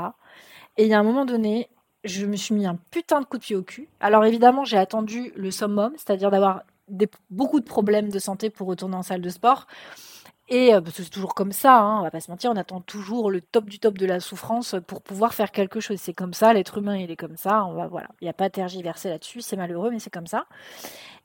Et 0.76 0.84
il 0.84 0.90
y 0.90 0.94
a 0.94 1.00
un 1.00 1.04
moment 1.04 1.26
donné, 1.26 1.70
je 2.04 2.26
me 2.26 2.36
suis 2.36 2.54
mis 2.54 2.66
un 2.66 2.78
putain 2.92 3.22
de 3.22 3.26
coup 3.26 3.38
de 3.38 3.44
pied 3.44 3.56
au 3.56 3.64
cul. 3.64 3.88
Alors 4.00 4.26
évidemment, 4.26 4.66
j'ai 4.66 4.78
attendu 4.78 5.32
le 5.36 5.52
summum, 5.52 5.94
c'est-à-dire 5.96 6.32
d'avoir 6.32 6.64
beaucoup 7.30 7.60
de 7.60 7.66
problèmes 7.66 8.10
de 8.10 8.20
santé 8.20 8.50
pour 8.50 8.68
retourner 8.68 8.96
en 8.96 9.04
salle 9.04 9.22
de 9.22 9.30
sport. 9.30 9.68
Et 10.50 10.74
euh, 10.74 10.82
c'est 10.94 11.10
toujours 11.10 11.36
comme 11.36 11.54
ça, 11.54 11.80
hein, 11.80 12.00
on 12.00 12.04
va 12.04 12.12
pas 12.12 12.20
se 12.20 12.30
mentir, 12.30 12.52
on 12.52 12.58
attend 12.58 12.82
toujours 12.82 13.32
le 13.32 13.40
top 13.40 13.66
du 13.66 13.80
top 13.80 13.98
de 13.98 14.06
la 14.06 14.20
souffrance 14.20 14.76
pour 14.86 15.02
pouvoir 15.02 15.34
faire 15.34 15.52
quelque 15.52 15.80
chose. 15.80 15.98
C'est 16.00 16.14
comme 16.14 16.34
ça, 16.34 16.54
l'être 16.54 16.78
humain 16.78 16.98
il 16.98 17.10
est 17.10 17.16
comme 17.16 17.38
ça. 17.38 17.66
Voilà, 17.90 18.10
il 18.20 18.26
n'y 18.26 18.30
a 18.30 18.34
pas 18.34 18.46
à 18.46 18.50
tergiverser 18.50 19.10
là-dessus. 19.10 19.42
C'est 19.42 19.56
malheureux, 19.56 19.90
mais 19.90 20.00
c'est 20.00 20.10
comme 20.10 20.28
ça. 20.28 20.46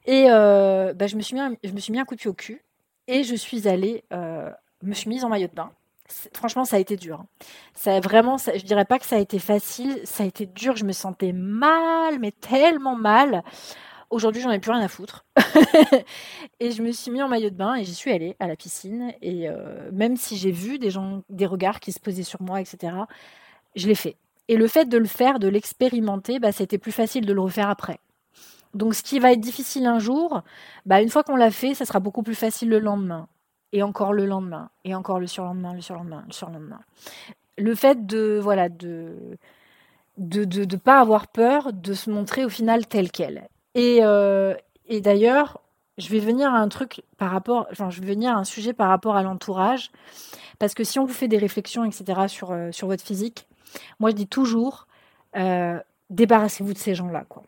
Et 0.07 0.27
euh, 0.31 0.95
bah, 0.95 1.09
je 1.09 1.17
me 1.17 1.21
suis 1.21 1.35
mis, 1.35 1.41
un, 1.41 1.55
je 1.65 1.73
me 1.73 1.81
suis 1.81 1.93
mis 1.93 1.99
un 1.99 2.05
coup 2.05 2.15
de 2.15 2.21
pied 2.21 2.31
au 2.31 2.35
cul 2.35 2.63
et 3.09 3.25
je 3.25 3.35
suis 3.35 3.69
allée, 3.69 4.05
euh, 4.13 4.51
me 4.83 4.95
suis 4.95 5.09
mise 5.09 5.25
en 5.25 5.29
maillot 5.29 5.49
de 5.49 5.55
bain 5.55 5.73
franchement, 6.35 6.65
ça 6.65 6.77
a 6.77 6.79
été 6.79 6.97
dur. 6.97 7.21
Hein. 7.21 7.27
Ça 7.75 8.01
vraiment, 8.01 8.39
ça, 8.39 8.57
je 8.57 8.65
dirais 8.65 8.85
pas 8.85 8.99
que 8.99 9.07
ça 9.07 9.17
a 9.17 9.19
été 9.19 9.39
facile, 9.39 10.01
ça 10.05 10.25
a 10.25 10.27
été 10.27 10.47
dur. 10.47 10.77
Je 10.77 10.85
me 10.85 10.93
sentais 10.93 11.33
mal, 11.33 12.19
mais 12.19 12.33
tellement 12.33 12.97
mal. 12.97 13.43
Aujourd'hui, 14.11 14.41
j'en 14.41 14.51
ai 14.51 14.59
plus 14.59 14.71
rien 14.71 14.81
à 14.81 14.89
foutre. 14.89 15.27
et 16.61 16.71
je 16.71 16.83
me 16.83 16.93
suis 16.93 17.11
mis 17.11 17.23
en 17.23 17.29
maillot 17.29 17.51
de 17.51 17.55
bain 17.55 17.75
et 17.75 17.85
j'y 17.85 17.95
suis 17.95 18.11
allée 18.11 18.37
à 18.41 18.47
la 18.47 18.57
piscine. 18.57 19.13
Et 19.21 19.49
euh, 19.49 19.91
même 19.93 20.17
si 20.17 20.37
j'ai 20.37 20.51
vu 20.51 20.79
des 20.79 20.91
gens, 20.91 21.23
des 21.29 21.47
regards 21.47 21.81
qui 21.81 21.93
se 21.93 22.01
posaient 22.01 22.23
sur 22.23 22.41
moi, 22.41 22.61
etc., 22.61 22.95
je 23.77 23.87
l'ai 23.87 23.95
fait. 23.95 24.17
Et 24.49 24.57
le 24.57 24.67
fait 24.67 24.87
de 24.87 24.97
le 24.97 25.07
faire, 25.07 25.39
de 25.39 25.49
l'expérimenter, 25.49 26.39
bah, 26.39 26.53
c'était 26.53 26.79
plus 26.79 26.93
facile 26.93 27.27
de 27.27 27.33
le 27.35 27.41
refaire 27.41 27.69
après. 27.69 28.01
Donc, 28.73 28.95
ce 28.95 29.03
qui 29.03 29.19
va 29.19 29.33
être 29.33 29.41
difficile 29.41 29.87
un 29.87 29.99
jour, 29.99 30.43
bah, 30.87 31.03
une 31.03 31.11
fois 31.11 31.23
qu'on 31.23 31.37
l'a 31.37 31.51
fait, 31.51 31.75
ça 31.75 31.85
sera 31.85 32.01
beaucoup 32.01 32.23
plus 32.23 32.35
facile 32.35 32.71
le 32.71 32.79
lendemain 32.79 33.29
et 33.73 33.83
encore 33.83 34.13
le 34.13 34.27
lendemain, 34.27 34.71
et 34.85 34.95
encore 34.95 35.21
le 35.21 35.27
surlendemain, 35.27 35.75
le 35.75 35.81
surlendemain, 35.81 36.25
le 36.27 36.33
surlendemain. 36.33 36.81
Le 37.57 37.75
fait 37.75 38.07
de, 38.07 38.39
voilà, 38.41 38.69
de 38.69 39.39
de, 40.19 40.45
de, 40.45 40.65
de 40.65 40.77
pas 40.77 41.01
avoir 41.01 41.29
peur 41.29 41.73
de 41.73 41.95
se 41.95 42.11
montrer 42.11 42.45
au 42.45 42.49
final 42.49 42.87
tel 42.87 43.11
quel. 43.11 43.49
Et, 43.75 44.01
euh, 44.03 44.55
et 44.87 45.01
d'ailleurs, 45.01 45.61
je 45.97 46.09
vais 46.09 46.19
venir 46.19 46.53
à 46.53 46.59
un 46.59 46.69
truc 46.69 47.03
par 47.17 47.31
rapport, 47.31 47.67
je 47.73 48.01
vais 48.01 48.07
venir 48.07 48.37
un 48.37 48.45
sujet 48.45 48.73
par 48.73 48.89
rapport 48.89 49.17
à 49.17 49.23
l'entourage, 49.23 49.91
parce 50.59 50.75
que 50.75 50.85
si 50.85 50.99
on 50.99 51.05
vous 51.05 51.15
fait 51.15 51.29
des 51.29 51.39
réflexions, 51.39 51.85
etc., 51.85 52.27
sur, 52.29 52.51
euh, 52.51 52.73
sur 52.73 52.89
votre 52.89 53.05
physique, 53.05 53.47
moi 54.01 54.11
je 54.11 54.17
dis 54.17 54.27
toujours, 54.27 54.87
euh, 55.37 55.79
débarrassez-vous 56.11 56.73
de 56.73 56.79
ces 56.79 56.95
gens-là, 56.95 57.25
quoi. 57.29 57.43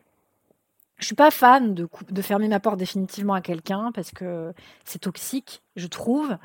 Je 1.00 1.06
suis 1.06 1.14
pas 1.14 1.30
fan 1.30 1.74
de, 1.74 1.88
fermer 2.22 2.48
ma 2.48 2.60
porte 2.60 2.78
définitivement 2.78 3.34
à 3.34 3.40
quelqu'un 3.40 3.90
parce 3.94 4.10
que 4.10 4.52
c'est 4.84 5.00
toxique, 5.00 5.62
je 5.76 5.86
trouve. 5.86 6.36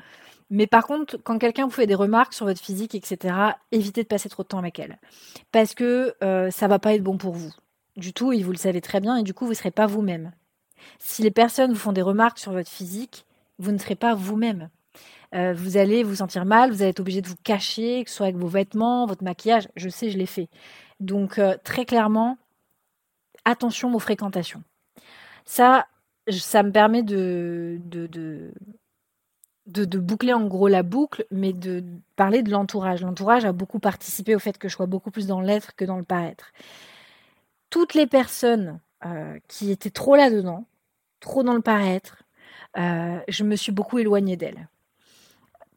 Mais 0.48 0.66
par 0.66 0.86
contre, 0.86 1.18
quand 1.18 1.38
quelqu'un 1.38 1.64
vous 1.64 1.72
fait 1.72 1.86
des 1.86 1.94
remarques 1.94 2.32
sur 2.32 2.46
votre 2.46 2.60
physique, 2.60 2.94
etc., 2.94 3.34
évitez 3.70 4.02
de 4.02 4.08
passer 4.08 4.28
trop 4.28 4.42
de 4.42 4.48
temps 4.48 4.58
avec 4.58 4.78
elle. 4.78 4.98
Parce 5.52 5.74
que 5.74 6.14
euh, 6.22 6.50
ça 6.50 6.68
va 6.68 6.78
pas 6.78 6.94
être 6.94 7.02
bon 7.02 7.18
pour 7.18 7.34
vous. 7.34 7.52
Du 7.96 8.12
tout, 8.12 8.32
et 8.32 8.42
vous 8.42 8.52
le 8.52 8.56
savez 8.56 8.80
très 8.80 9.00
bien, 9.00 9.16
et 9.16 9.22
du 9.22 9.34
coup, 9.34 9.44
vous 9.44 9.52
ne 9.52 9.56
serez 9.56 9.70
pas 9.70 9.86
vous-même. 9.86 10.32
Si 10.98 11.22
les 11.22 11.30
personnes 11.30 11.72
vous 11.72 11.78
font 11.78 11.92
des 11.92 12.02
remarques 12.02 12.38
sur 12.38 12.52
votre 12.52 12.70
physique, 12.70 13.26
vous 13.58 13.72
ne 13.72 13.78
serez 13.78 13.94
pas 13.96 14.14
vous-même. 14.14 14.70
Euh, 15.34 15.52
vous 15.54 15.76
allez 15.76 16.02
vous 16.02 16.16
sentir 16.16 16.44
mal, 16.44 16.70
vous 16.70 16.82
allez 16.82 16.90
être 16.90 17.00
obligé 17.00 17.20
de 17.20 17.28
vous 17.28 17.36
cacher, 17.42 18.04
que 18.04 18.10
ce 18.10 18.16
soit 18.16 18.26
avec 18.26 18.36
vos 18.36 18.48
vêtements, 18.48 19.06
votre 19.06 19.24
maquillage. 19.24 19.68
Je 19.76 19.88
sais, 19.88 20.10
je 20.10 20.18
l'ai 20.18 20.26
fait. 20.26 20.48
Donc, 21.00 21.38
euh, 21.38 21.56
très 21.64 21.84
clairement, 21.84 22.38
attention 23.46 23.94
aux 23.94 23.98
fréquentations. 23.98 24.62
Ça, 25.46 25.86
ça 26.28 26.62
me 26.62 26.72
permet 26.72 27.02
de, 27.02 27.80
de, 27.84 28.52
de, 29.66 29.98
boucler 29.98 30.34
en 30.34 30.46
gros 30.46 30.68
la 30.68 30.82
boucle, 30.82 31.24
mais 31.30 31.52
de 31.52 31.82
parler 32.16 32.42
de 32.42 32.50
l'entourage. 32.50 33.00
L'entourage 33.00 33.44
a 33.44 33.52
beaucoup 33.52 33.78
participé 33.78 34.34
au 34.34 34.38
fait 34.38 34.58
que 34.58 34.68
je 34.68 34.74
sois 34.74 34.86
beaucoup 34.86 35.10
plus 35.10 35.26
dans 35.26 35.40
l'être 35.40 35.74
que 35.76 35.84
dans 35.84 35.96
le 35.96 36.04
paraître. 36.04 36.52
Toutes 37.70 37.94
les 37.94 38.06
personnes 38.06 38.80
euh, 39.04 39.38
qui 39.48 39.70
étaient 39.70 39.90
trop 39.90 40.16
là-dedans, 40.16 40.66
trop 41.20 41.42
dans 41.42 41.54
le 41.54 41.62
paraître, 41.62 42.22
euh, 42.76 43.18
je 43.28 43.44
me 43.44 43.56
suis 43.56 43.72
beaucoup 43.72 43.98
éloignée 43.98 44.36
d'elles. 44.36 44.68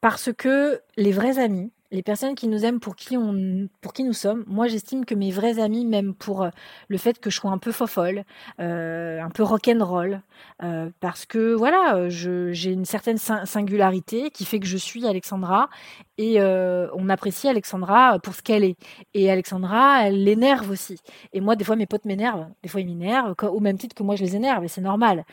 Parce 0.02 0.34
que 0.34 0.82
les 0.98 1.12
vrais 1.12 1.40
amis, 1.40 1.72
les 1.92 2.04
personnes 2.04 2.36
qui 2.36 2.48
nous 2.48 2.66
aiment 2.66 2.80
pour 2.80 2.96
qui, 2.96 3.18
on, 3.18 3.68
pour 3.82 3.94
qui 3.94 4.04
nous 4.04 4.14
sommes. 4.14 4.44
Moi, 4.48 4.68
j'estime 4.68 5.06
que 5.06 5.16
mes 5.16 5.32
vrais 5.32 5.60
amis 5.60 5.86
m'aiment 5.86 6.14
pour 6.14 6.44
euh, 6.44 6.50
le 6.88 6.98
fait 6.98 7.20
que 7.20 7.30
je 7.30 7.36
sois 7.36 7.52
un 7.52 7.58
peu 7.58 7.72
fofolle, 7.72 8.26
euh, 8.60 9.20
un 9.22 9.30
peu 9.30 9.44
rock'n'roll, 9.44 10.22
euh, 10.64 10.90
parce 11.00 11.26
que 11.26 11.54
voilà, 11.54 12.10
j'ai 12.10 12.72
une 12.72 12.86
certaine 12.86 13.18
singularité 13.18 14.30
qui 14.30 14.46
fait 14.46 14.60
que 14.60 14.68
je 14.68 14.78
suis 14.78 15.08
Alexandra 15.08 15.70
et 16.18 16.42
on 16.42 17.08
apprécie 17.08 17.48
Alexandra 17.48 18.20
pour 18.20 18.36
ce 18.36 18.42
qu'elle 18.42 18.66
est. 18.66 18.76
Et 19.14 19.32
Alexandra, 19.32 20.06
elle 20.06 20.24
l'énerve 20.24 20.70
aussi. 20.70 20.98
Et 21.32 21.40
moi, 21.40 21.56
des 21.56 21.64
fois, 21.64 21.78
mes 21.78 21.86
potes 21.86 22.04
m'énervent, 22.04 22.48
des 22.62 22.68
fois, 22.68 22.82
ils 22.82 22.88
m'énervent, 22.88 23.36
au 23.42 23.60
même 23.62 23.78
titre 23.78 23.96
que 23.96 24.04
moi, 24.04 24.16
je 24.18 24.24
les 24.24 24.36
énerve, 24.36 24.66
et 24.66 24.68
c'est 24.68 24.82
normal. 24.82 25.24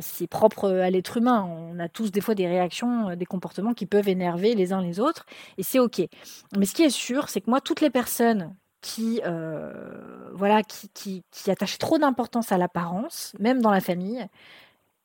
C'est 0.00 0.28
propre 0.28 0.68
à 0.68 0.90
l'être 0.90 1.16
humain. 1.16 1.44
On 1.44 1.80
a 1.80 1.88
tous 1.88 2.12
des 2.12 2.20
fois 2.20 2.36
des 2.36 2.46
réactions, 2.46 3.16
des 3.16 3.26
comportements 3.26 3.74
qui 3.74 3.86
peuvent 3.86 4.08
énerver 4.08 4.54
les 4.54 4.72
uns 4.72 4.80
les 4.80 5.00
autres, 5.00 5.26
et 5.56 5.64
c'est 5.64 5.80
ok. 5.80 5.97
Mais 6.56 6.66
ce 6.66 6.74
qui 6.74 6.82
est 6.82 6.90
sûr, 6.90 7.28
c'est 7.28 7.40
que 7.40 7.50
moi, 7.50 7.60
toutes 7.60 7.80
les 7.80 7.90
personnes 7.90 8.54
qui, 8.80 9.20
euh, 9.24 10.30
voilà, 10.34 10.62
qui, 10.62 11.24
attachent 11.48 11.78
trop 11.78 11.98
d'importance 11.98 12.52
à 12.52 12.58
l'apparence, 12.58 13.34
même 13.38 13.60
dans 13.60 13.70
la 13.70 13.80
famille, 13.80 14.26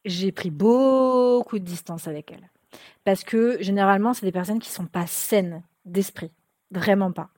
j'ai 0.06 0.32
pris 0.32 0.52
beaucoup 0.52 1.60
de 1.60 1.64
distance 1.64 2.08
avec 2.08 2.32
elles. 2.32 2.50
Parce 3.04 3.24
que 3.24 3.58
généralement, 3.62 4.14
c'est 4.14 4.26
des 4.26 4.32
personnes 4.32 4.60
qui 4.60 4.70
sont 4.70 4.86
pas 4.86 5.08
saines 5.08 5.64
d'esprit. 5.86 6.32
Vraiment 6.72 7.12
pas. 7.12 7.30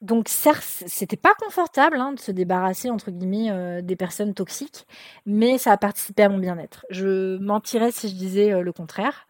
Donc 0.00 0.28
certes, 0.28 0.84
c'était 0.86 1.16
pas 1.16 1.34
confortable 1.34 1.96
hein, 1.96 2.12
de 2.12 2.20
se 2.20 2.30
débarrasser 2.30 2.88
entre 2.88 3.10
guillemets 3.10 3.50
euh, 3.50 3.82
des 3.82 3.96
personnes 3.96 4.32
toxiques, 4.32 4.86
mais 5.26 5.58
ça 5.58 5.72
a 5.72 5.76
participé 5.76 6.22
à 6.22 6.28
mon 6.28 6.38
bien-être. 6.38 6.86
Je 6.88 7.36
mentirais 7.38 7.90
si 7.90 8.08
je 8.08 8.14
disais 8.14 8.52
euh, 8.52 8.62
le 8.62 8.72
contraire. 8.72 9.26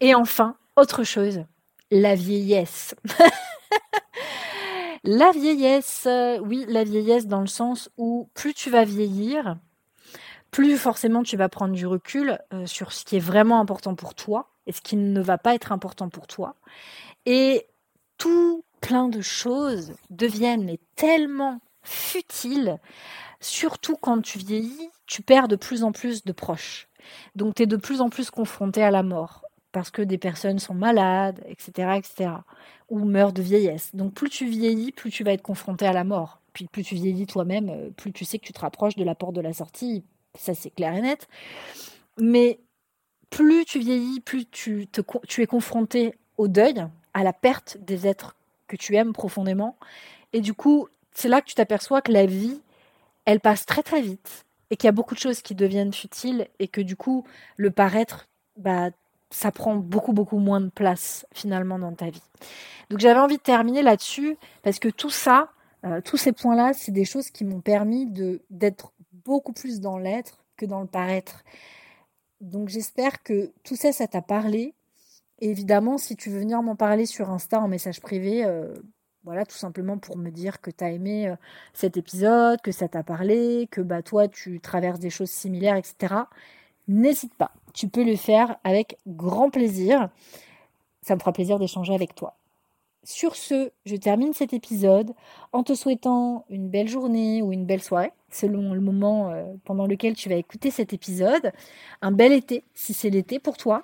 Et 0.00 0.14
enfin, 0.14 0.56
autre 0.76 1.04
chose, 1.04 1.44
la 1.94 2.16
vieillesse. 2.16 2.96
la 5.04 5.30
vieillesse, 5.30 6.06
euh, 6.06 6.40
oui, 6.40 6.66
la 6.68 6.82
vieillesse 6.82 7.28
dans 7.28 7.40
le 7.40 7.46
sens 7.46 7.88
où 7.96 8.28
plus 8.34 8.52
tu 8.52 8.68
vas 8.68 8.84
vieillir, 8.84 9.56
plus 10.50 10.76
forcément 10.76 11.22
tu 11.22 11.36
vas 11.36 11.48
prendre 11.48 11.72
du 11.72 11.86
recul 11.86 12.38
sur 12.66 12.92
ce 12.92 13.04
qui 13.04 13.16
est 13.16 13.20
vraiment 13.20 13.60
important 13.60 13.94
pour 13.94 14.14
toi 14.14 14.50
et 14.66 14.72
ce 14.72 14.80
qui 14.80 14.96
ne 14.96 15.20
va 15.20 15.38
pas 15.38 15.54
être 15.54 15.70
important 15.70 16.08
pour 16.08 16.26
toi. 16.26 16.56
Et 17.26 17.66
tout 18.18 18.64
plein 18.80 19.08
de 19.08 19.20
choses 19.20 19.94
deviennent 20.10 20.76
tellement 20.96 21.60
futiles, 21.82 22.78
surtout 23.40 23.96
quand 23.96 24.20
tu 24.20 24.38
vieillis, 24.38 24.90
tu 25.06 25.22
perds 25.22 25.48
de 25.48 25.56
plus 25.56 25.84
en 25.84 25.92
plus 25.92 26.24
de 26.24 26.32
proches. 26.32 26.88
Donc 27.36 27.54
tu 27.54 27.62
es 27.62 27.66
de 27.66 27.76
plus 27.76 28.00
en 28.00 28.08
plus 28.08 28.30
confronté 28.30 28.82
à 28.82 28.90
la 28.90 29.02
mort 29.02 29.43
parce 29.74 29.90
que 29.90 30.02
des 30.02 30.18
personnes 30.18 30.60
sont 30.60 30.72
malades, 30.72 31.44
etc., 31.48 31.98
etc., 31.98 32.30
ou 32.88 33.00
meurent 33.00 33.32
de 33.32 33.42
vieillesse. 33.42 33.90
Donc 33.92 34.14
plus 34.14 34.30
tu 34.30 34.46
vieillis, 34.46 34.92
plus 34.92 35.10
tu 35.10 35.24
vas 35.24 35.32
être 35.32 35.42
confronté 35.42 35.84
à 35.84 35.92
la 35.92 36.04
mort. 36.04 36.40
Puis 36.52 36.66
plus 36.66 36.84
tu 36.84 36.94
vieillis 36.94 37.26
toi-même, 37.26 37.68
euh, 37.68 37.90
plus 37.90 38.12
tu 38.12 38.24
sais 38.24 38.38
que 38.38 38.46
tu 38.46 38.52
te 38.52 38.60
rapproches 38.60 38.94
de 38.94 39.02
la 39.02 39.16
porte 39.16 39.34
de 39.34 39.40
la 39.40 39.52
sortie. 39.52 40.04
Ça, 40.38 40.54
c'est 40.54 40.70
clair 40.70 40.94
et 40.94 41.00
net. 41.00 41.26
Mais 42.20 42.60
plus 43.30 43.64
tu 43.64 43.80
vieillis, 43.80 44.20
plus 44.20 44.46
tu, 44.46 44.86
tu 45.26 45.42
es 45.42 45.46
confronté 45.46 46.14
au 46.38 46.46
deuil, 46.46 46.86
à 47.12 47.24
la 47.24 47.32
perte 47.32 47.76
des 47.80 48.06
êtres 48.06 48.36
que 48.68 48.76
tu 48.76 48.94
aimes 48.94 49.12
profondément. 49.12 49.76
Et 50.32 50.40
du 50.40 50.54
coup, 50.54 50.86
c'est 51.14 51.28
là 51.28 51.40
que 51.40 51.46
tu 51.46 51.56
t'aperçois 51.56 52.00
que 52.00 52.12
la 52.12 52.26
vie, 52.26 52.60
elle 53.24 53.40
passe 53.40 53.66
très 53.66 53.82
très 53.82 54.02
vite 54.02 54.44
et 54.70 54.76
qu'il 54.76 54.86
y 54.86 54.88
a 54.88 54.92
beaucoup 54.92 55.14
de 55.14 55.20
choses 55.20 55.42
qui 55.42 55.56
deviennent 55.56 55.92
futiles 55.92 56.46
et 56.60 56.68
que 56.68 56.80
du 56.80 56.94
coup, 56.94 57.24
le 57.56 57.72
paraître, 57.72 58.28
bah, 58.56 58.90
ça 59.34 59.50
prend 59.50 59.74
beaucoup 59.74 60.12
beaucoup 60.12 60.38
moins 60.38 60.60
de 60.60 60.68
place 60.68 61.26
finalement 61.34 61.78
dans 61.78 61.92
ta 61.92 62.08
vie. 62.08 62.22
Donc 62.88 63.00
j'avais 63.00 63.18
envie 63.18 63.36
de 63.36 63.42
terminer 63.42 63.82
là-dessus 63.82 64.36
parce 64.62 64.78
que 64.78 64.88
tout 64.88 65.10
ça, 65.10 65.50
euh, 65.84 66.00
tous 66.00 66.16
ces 66.16 66.30
points-là, 66.32 66.72
c'est 66.72 66.92
des 66.92 67.04
choses 67.04 67.30
qui 67.30 67.44
m'ont 67.44 67.60
permis 67.60 68.06
d'être 68.48 68.92
beaucoup 69.24 69.52
plus 69.52 69.80
dans 69.80 69.98
l'être 69.98 70.44
que 70.56 70.66
dans 70.66 70.80
le 70.80 70.86
paraître. 70.86 71.42
Donc 72.40 72.68
j'espère 72.68 73.24
que 73.24 73.52
tout 73.64 73.74
ça, 73.74 73.90
ça 73.92 74.06
t'a 74.06 74.22
parlé. 74.22 74.74
Et 75.40 75.50
évidemment, 75.50 75.98
si 75.98 76.14
tu 76.14 76.30
veux 76.30 76.38
venir 76.38 76.62
m'en 76.62 76.76
parler 76.76 77.04
sur 77.04 77.30
Insta 77.30 77.60
en 77.60 77.66
message 77.66 78.00
privé, 78.00 78.44
euh, 78.44 78.72
voilà, 79.24 79.44
tout 79.44 79.56
simplement 79.56 79.98
pour 79.98 80.16
me 80.16 80.30
dire 80.30 80.60
que 80.60 80.70
tu 80.70 80.84
as 80.84 80.90
aimé 80.90 81.28
euh, 81.28 81.34
cet 81.72 81.96
épisode, 81.96 82.60
que 82.60 82.70
ça 82.70 82.86
t'a 82.86 83.02
parlé, 83.02 83.66
que 83.72 83.80
bah, 83.80 84.02
toi, 84.02 84.28
tu 84.28 84.60
traverses 84.60 85.00
des 85.00 85.10
choses 85.10 85.30
similaires, 85.30 85.76
etc. 85.76 86.14
N'hésite 86.86 87.34
pas, 87.34 87.52
tu 87.74 87.88
peux 87.88 88.04
le 88.04 88.16
faire 88.16 88.56
avec 88.64 88.96
grand 89.06 89.50
plaisir. 89.50 90.08
Ça 91.02 91.14
me 91.14 91.20
fera 91.20 91.32
plaisir 91.32 91.58
d'échanger 91.58 91.94
avec 91.94 92.14
toi. 92.14 92.36
Sur 93.02 93.36
ce, 93.36 93.70
je 93.84 93.96
termine 93.96 94.32
cet 94.32 94.54
épisode 94.54 95.12
en 95.52 95.62
te 95.62 95.74
souhaitant 95.74 96.46
une 96.48 96.70
belle 96.70 96.88
journée 96.88 97.42
ou 97.42 97.52
une 97.52 97.66
belle 97.66 97.82
soirée, 97.82 98.12
selon 98.30 98.72
le 98.72 98.80
moment 98.80 99.30
euh, 99.30 99.44
pendant 99.64 99.86
lequel 99.86 100.14
tu 100.14 100.30
vas 100.30 100.36
écouter 100.36 100.70
cet 100.70 100.94
épisode. 100.94 101.52
Un 102.00 102.12
bel 102.12 102.32
été, 102.32 102.64
si 102.72 102.94
c'est 102.94 103.10
l'été 103.10 103.38
pour 103.38 103.58
toi. 103.58 103.82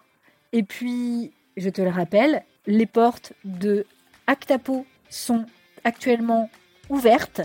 Et 0.53 0.63
puis, 0.63 1.33
je 1.59 1.69
te 1.69 1.83
le 1.83 1.91
rappelle, 1.91 2.45
les 2.67 2.87
portes 2.87 3.35
de 3.45 3.85
Actapo 4.27 4.87
sont 5.11 5.45
actuellement 5.85 6.49
ouvertes. 6.89 7.43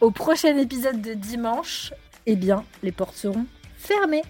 Au 0.00 0.10
prochain 0.10 0.56
épisode 0.56 1.02
de 1.02 1.12
dimanche, 1.12 1.92
eh 2.24 2.36
bien, 2.36 2.64
les 2.82 2.92
portes 2.92 3.16
seront 3.16 3.44
fermées. 3.76 4.24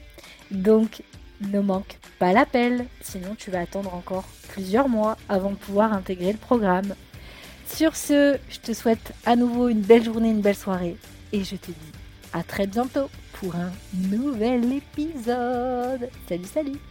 Donc, 0.50 1.02
ne 1.40 1.60
manque 1.60 1.98
pas 2.18 2.32
l'appel, 2.32 2.86
sinon 3.00 3.34
tu 3.36 3.50
vas 3.50 3.60
attendre 3.60 3.94
encore 3.94 4.24
plusieurs 4.48 4.88
mois 4.88 5.16
avant 5.28 5.50
de 5.50 5.56
pouvoir 5.56 5.92
intégrer 5.92 6.32
le 6.32 6.38
programme. 6.38 6.94
Sur 7.66 7.96
ce, 7.96 8.38
je 8.48 8.58
te 8.58 8.72
souhaite 8.72 9.12
à 9.24 9.36
nouveau 9.36 9.68
une 9.68 9.80
belle 9.80 10.04
journée, 10.04 10.30
une 10.30 10.40
belle 10.40 10.56
soirée 10.56 10.96
et 11.32 11.44
je 11.44 11.56
te 11.56 11.66
dis 11.70 11.92
à 12.32 12.42
très 12.42 12.66
bientôt 12.66 13.08
pour 13.34 13.54
un 13.54 13.70
nouvel 13.94 14.72
épisode. 14.72 16.10
Salut, 16.28 16.44
salut 16.52 16.89